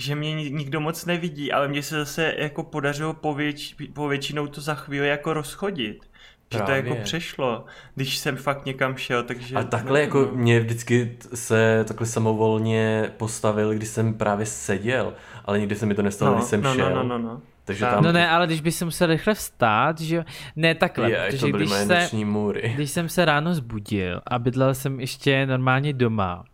[0.00, 4.60] že mě ni- nikdo moc nevidí, ale mně se zase jako podařilo pověč, povětšinou to
[4.60, 6.10] za chvíli jako rozchodit.
[6.52, 6.90] Že to Právě.
[6.90, 9.56] jako přešlo, když jsem fakt někam šel, takže...
[9.56, 10.32] A takhle no, jako no.
[10.34, 16.02] mě vždycky se takhle samovolně postavil, když jsem právě seděl, ale nikdy se mi to
[16.02, 16.90] nestalo, no, když jsem no, šel.
[16.90, 17.40] no, no, no, no.
[17.64, 17.94] Takže Tak.
[17.94, 20.22] tam No ne, ale když by se musel rychle vstát, že jo.
[20.56, 21.76] Ne, takhle, je, protože to byly když
[22.10, 22.72] se, můry.
[22.74, 26.44] když jsem se ráno zbudil a bydlel jsem ještě normálně doma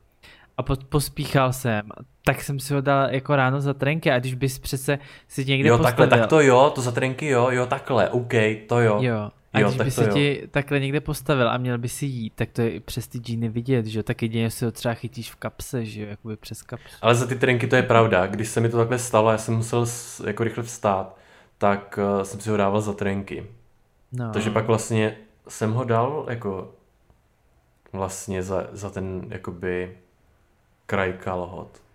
[0.56, 1.82] a po, pospíchal jsem,
[2.26, 4.98] tak jsem si ho dal jako ráno za trenky a když bys přece
[5.28, 8.32] si někde Jo, postavil, takhle, tak to jo, to za trenky jo, jo, takhle, OK,
[8.68, 8.98] to jo.
[9.02, 9.30] Jo.
[9.52, 10.12] A Jo, když by se jo.
[10.12, 13.18] ti takhle někde postavil a měl by si jít, tak to je i přes ty
[13.18, 14.02] džíny vidět, že jo?
[14.02, 16.08] Tak jedině si ho třeba chytíš v kapse, že jo?
[16.08, 16.96] Jakoby přes kapsu.
[17.02, 19.54] Ale za ty trenky to je pravda, když se mi to takhle stalo, já jsem
[19.54, 19.86] musel
[20.26, 21.16] jako rychle vstát,
[21.58, 23.46] tak uh, jsem si ho dával za trenky.
[24.12, 24.32] No.
[24.32, 25.16] Takže pak vlastně
[25.48, 26.74] jsem ho dal jako
[27.92, 29.96] vlastně za, za ten jakoby
[30.86, 31.85] kraj kalhot.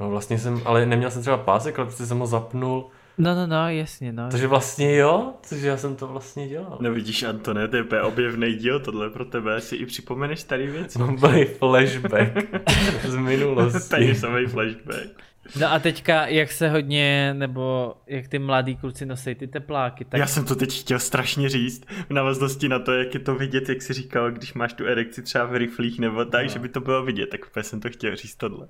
[0.00, 2.86] No vlastně jsem, ale neměl jsem třeba pásek, ale prostě jsem ho zapnul.
[3.18, 4.28] No, no, no, jasně, no.
[4.30, 6.78] Takže vlastně jo, takže já jsem to vlastně dělal.
[6.80, 10.66] No vidíš, Antone, to je úplně objevný díl tohle pro tebe, si i připomeneš starý
[10.66, 10.98] věci.
[10.98, 12.32] Mám byl flashback
[13.04, 13.78] z minulosti.
[13.90, 15.22] Penisový flashback.
[15.60, 20.20] No a teďka, jak se hodně, nebo jak ty mladí kluci nosí ty tepláky, tak
[20.20, 23.68] Já jsem to teď chtěl strašně říct, v návaznosti na to, jak je to vidět,
[23.68, 26.48] jak jsi říkal, když máš tu erekci třeba v riflích nebo tak, No.
[26.48, 28.68] že by to bylo vidět, tak úplně jsem to chtěl říct tohle.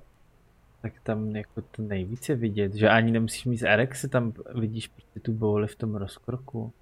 [0.85, 5.33] Tak tam jako to nejvíce vidět, že ani nemusíš mít erekce, tam vidíš prostě tu
[5.33, 6.73] bouli v tom rozkroku.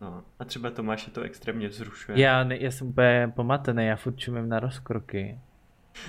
[0.00, 2.20] No, a třeba Tomáše to extrémně vzrušuje.
[2.20, 5.38] Já, ne, já jsem úplně pomatený, já furt čumím na rozkroky.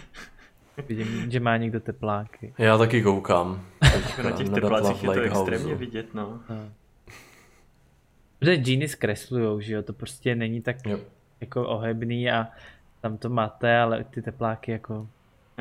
[0.87, 2.53] Vidím, že má někdo tepláky.
[2.57, 3.65] Já taky koukám.
[3.93, 6.39] Jako na těch Na teplácích je to extrémně vidět, no.
[6.49, 6.69] No.
[8.39, 10.99] Protože džíny zkreslujou, že jo, to prostě není tak Jo.
[11.41, 12.47] jako ohebný a
[13.01, 15.07] tam to máte, ale ty tepláky jako...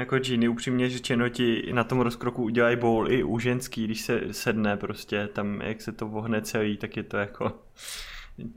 [0.00, 4.20] Jako Gini, upřímně řečeno ti na tom rozkroku udělají bowl i u ženský, když se
[4.30, 7.52] sedne prostě, tam jak se to vohne celý, tak je to jako,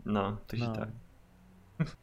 [0.06, 0.74] no, takže No.
[0.74, 0.90] tak.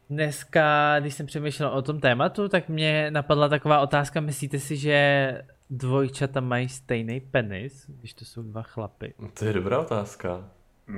[0.09, 5.41] Dneska, když jsem přemýšlel o tom tématu, tak mě napadla taková otázka, myslíte si, že
[5.69, 9.13] dvojčata mají stejný penis, když to jsou dva chlapy?
[9.39, 10.49] To je dobrá otázka.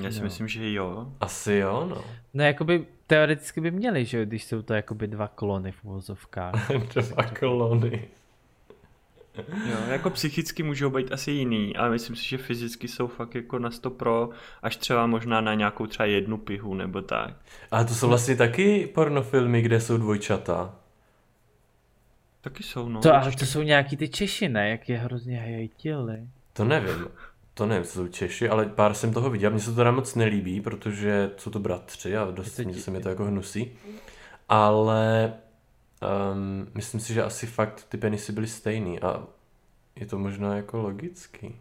[0.01, 0.23] Já si No.
[0.23, 1.13] myslím, že jo.
[1.19, 2.03] Asi jo, no.
[2.33, 6.71] No jakoby teoreticky by měli, že jo, když jsou to jakoby dva klony v uvozovkách.
[6.93, 8.07] Dva kolony.
[9.37, 13.59] Jo, jako psychicky můžou být asi jiný, ale myslím si, že fyzicky jsou fakt jako
[13.59, 14.29] na 100 pro,
[14.61, 17.33] až třeba možná na nějakou třeba jednu pihu nebo tak.
[17.71, 20.75] Ale to jsou vlastně taky pornofilmy, kde jsou dvojčata.
[22.41, 23.01] Taky jsou, no.
[23.01, 24.69] To, ale to jsou nějaký ty Češi, ne?
[24.69, 26.27] Jak je hrozně hejtili.
[26.53, 27.07] To nevím.
[27.53, 29.51] To nevím, co jsou Češi, ale pár jsem toho viděl.
[29.51, 33.09] Mně se to teda moc nelíbí, protože jsou to bratři a dost se mi to
[33.09, 33.71] jako hnusí.
[34.49, 35.33] Ale
[36.03, 39.23] um, myslím si, že asi fakt ty penisy byly stejný a
[39.95, 41.55] je to možná jako logický.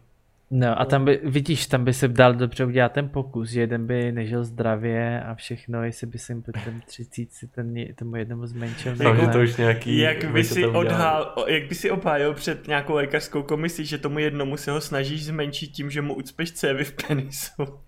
[0.55, 3.87] No a tam by, vidíš, tam by se dal dobře udělat ten pokus, že jeden
[3.87, 8.45] by nežil zdravě a všechno, jestli by se jim po ten třicíci ten, tomu jednomu
[8.45, 8.95] zmenšil.
[8.95, 9.97] Fakt, že to už nějaký...
[9.97, 10.95] Jak by, si dvojčata udělali.
[10.95, 14.81] odhál, o- jak by si obhájil před nějakou lékařskou komisí, že tomu jednomu se ho
[14.81, 17.79] snažíš zmenšit tím, že mu ucpeš cévy v penisu.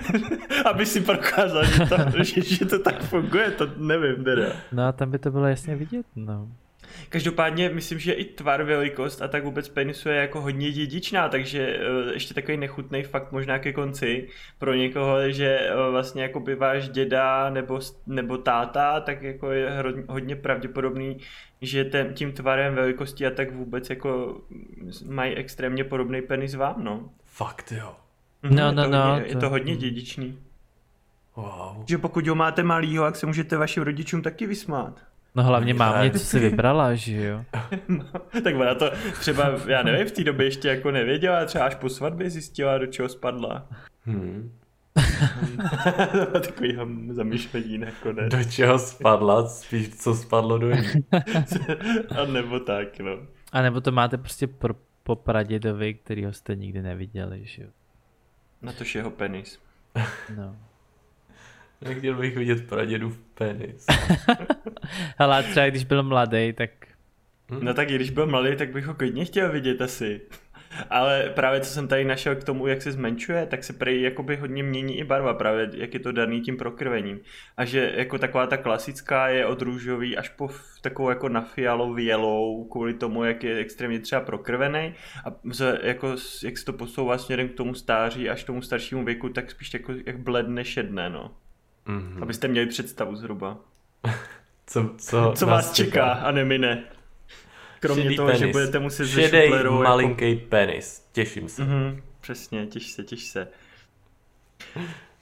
[0.64, 4.46] Aby si prokázal, že to, že, že to tak funguje, to nevím teda.
[4.72, 6.48] No a tam by to bylo jasně vidět, no.
[7.08, 11.80] Každopádně myslím, že i tvar, velikost a tak vůbec penisu je jako hodně dědičná, takže
[11.80, 14.28] eh, ještě takový nechutný fakt možná ke konci
[14.58, 19.70] pro někoho, že eh, vlastně jako by váš děda nebo, nebo táta, tak jako je
[20.08, 21.18] hodně pravděpodobný,
[21.60, 24.40] že ten, tím tvarem, velikostí a tak vůbec jako
[25.06, 27.10] mají extrémně podobný penis vám, no.
[27.24, 27.96] Fakt jo.
[28.46, 30.38] Mhm, No, je no, to no, Hodně, je to- hodně dědičný.
[31.36, 31.84] Wow.
[31.86, 35.00] Že pokud ho máte malýho, tak se můžete vašim rodičům taky vysmát.
[35.34, 37.44] No hlavně mám něco si vybrala, že jo.
[37.88, 38.04] No,
[38.44, 38.90] tak ona to
[39.20, 42.86] třeba, já nevím, v té době ještě jako nevěděla, třeba až po svatbě zjistila, do
[42.86, 43.66] čeho spadla.
[44.04, 44.52] Hmm.
[44.94, 46.78] to bylo takový
[47.10, 48.32] zamyšlení nakonec.
[48.34, 49.46] Do čeho spadla?
[49.48, 50.88] Spíš co spadlo do ní.
[52.20, 53.18] A nebo tak, no.
[53.52, 57.68] A nebo to máte prostě pro, po pradědovi, kterýho jste nikdy neviděli, že jo.
[58.62, 59.60] Na tož jeho penis.
[60.36, 60.56] No.
[61.80, 63.86] Nechtěl bych vidět pradědův penis.
[65.18, 66.70] Hele, třeba když byl mladý, tak
[67.60, 70.20] No tak i když byl mladý, tak bych ho klidně chtěl vidět asi.
[70.90, 74.36] Ale právě co jsem tady našel k tomu, jak se zmenšuje, tak se prej jakoby
[74.36, 77.20] hodně mění i barva, právě jak je to daný tím prokrvením.
[77.56, 80.50] A že jako taková ta klasická je od růžový až po
[80.80, 84.94] takovou jako na fialovělou, kvůli tomu, jak je extrémně třeba prokrvený.
[85.24, 89.04] A z, jako, jak se to posouvá směrem k tomu stáří až k tomu staršímu
[89.04, 91.30] věku, tak spíš jako jak bledne šedne, no.
[91.86, 92.22] Mhm.
[92.22, 93.58] Abyste měli představu zhruba.
[94.66, 96.84] Co, co, Co vás čeká a nemine.
[97.80, 98.52] Kromě Šedý toho, že penis.
[98.56, 101.06] budete muset se Šedej šuplerou jako- malinký penis.
[101.12, 101.64] Těším se.
[101.64, 103.48] Mhm, přesně, těš se, těš se.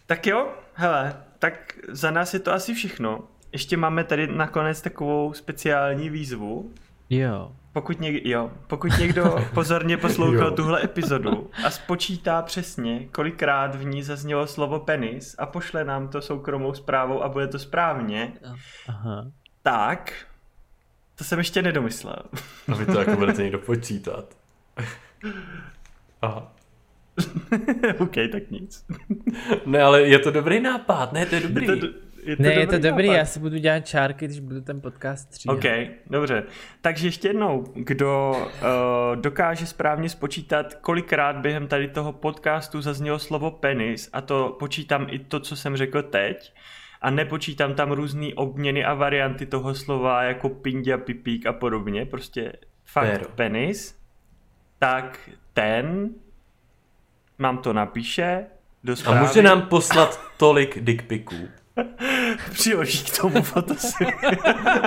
[0.06, 3.20] Tak jo, hele, tak za nás je to asi všechno.
[3.52, 6.70] Ještě máme tady nakonec takovou speciální výzvu.
[7.10, 7.52] jo.
[7.72, 10.50] Pokud, něk, jo, pokud někdo pozorně poslouchal Jo.
[10.50, 16.22] tuhle epizodu a spočítá přesně, kolikrát v ní zaznělo slovo penis a pošle nám to
[16.22, 18.32] soukromou zprávou a bude to správně,
[18.88, 19.26] Aha.
[19.62, 20.12] tak
[21.14, 22.16] to jsem ještě nedomyslel.
[22.72, 24.36] A vy to jako budete někdo počítat.
[26.22, 26.52] Aha.
[27.98, 28.84] OK, tak nic.
[29.66, 31.66] Ne, ale je to dobrý nápad, ne, to je dobrý.
[31.66, 31.86] Je to,
[32.22, 33.18] je to Ne, je to dobrý dobrý, nápad.
[33.18, 35.56] já si budu dělat čárky, když budu ten podcast stříhat.
[35.58, 35.64] OK,
[36.10, 36.42] dobře.
[36.80, 43.50] Takže ještě jednou, kdo uh, dokáže správně spočítat, kolikrát během tady toho podcastu zaznělo slovo
[43.50, 46.52] penis, a to počítám i to, co jsem řekl teď,
[47.04, 52.52] a nepočítám tam různé obměny a varianty toho slova, jako pindia, pipík a podobně, prostě
[52.84, 53.24] fakt Péro.
[53.34, 53.98] penis,
[54.78, 56.10] tak ten,
[57.38, 58.46] mám to napíše,
[58.84, 61.36] do A zprávy, může nám poslat tolik dickpiků.
[62.52, 64.04] přiloží k tomu fotosy.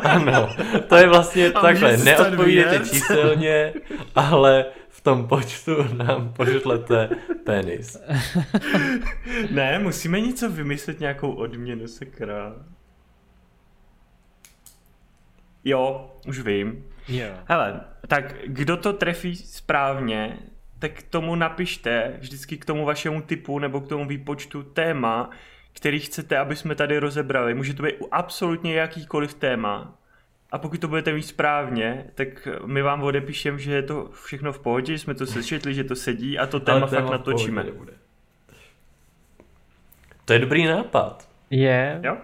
[0.03, 0.49] Ano,
[0.88, 1.97] to je vlastně A takhle.
[1.97, 3.74] Neodpovídejte číselně,
[4.15, 4.65] ale
[4.97, 7.09] v tom počtu nám pošlete
[7.43, 7.97] penis.
[9.51, 12.55] Ne, musíme něco vymyslet, nějakou odměnu, sakra.
[15.63, 16.85] Jo, už vím.
[17.07, 17.27] Jo.
[17.45, 20.37] Hele, tak kdo to trefí správně,
[20.79, 25.29] tak k tomu napište vždycky k tomu vašemu typu nebo k tomu výpočtu téma,
[25.73, 27.53] který chcete, aby jsme tady rozebrali.
[27.53, 29.96] Může to být u absolutně jakýkoliv téma.
[30.51, 34.59] A pokud to budete mít správně, tak my vám odepíšem, že je to všechno v
[34.59, 37.65] pohodě, že jsme to sečetli, že to sedí a to téma fakt téma v natočíme.
[40.25, 41.29] To je dobrý nápad.
[41.49, 42.17] Je, Jo?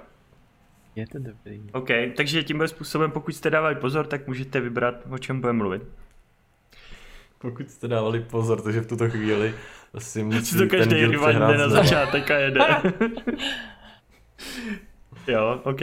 [0.96, 1.64] je to dobrý.
[1.72, 5.82] OK, takže tímhle způsobem, pokud jste dávali pozor, tak můžete vybrat, o čem budeme mluvit.
[7.38, 9.54] Pokud jste dávali pozor, takže v tuto chvíli
[9.94, 12.60] asi musí Si to ten každý díl přehrát jde na začátek a jede.
[15.28, 15.80] jo, OK.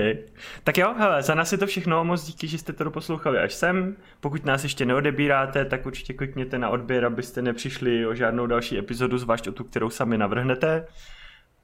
[0.65, 3.55] Tak jo, hele, za nás je to všechno, moc díky, že jste to doposlouchali až
[3.55, 3.97] sem.
[4.21, 9.19] Pokud nás ještě neodebíráte, tak určitě klikněte na odběr, abyste nepřišli o žádnou další epizodu,
[9.19, 10.87] zvlášť o tu, kterou sami navrhnete.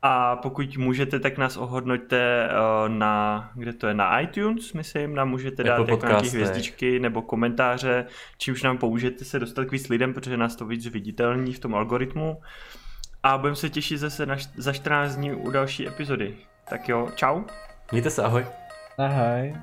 [0.02, 5.30] A pokud můžete, tak nás ohodnoťte uh, na, kde to je, na iTunes, myslím, nám
[5.30, 8.06] můžete dát Apple jako nějaké hvězdičky nebo komentáře,
[8.38, 11.74] čímž nám pomůžete se dostat k víc lidem, protože nás to víc viditelní v tom
[11.74, 12.40] algoritmu.
[13.22, 16.36] A budeme se těšit zase na, za 14 dní u další epizody.
[16.68, 17.42] Tak jo, čau.
[17.92, 18.46] Mějte se, ahoj.
[18.98, 19.54] Ahoj.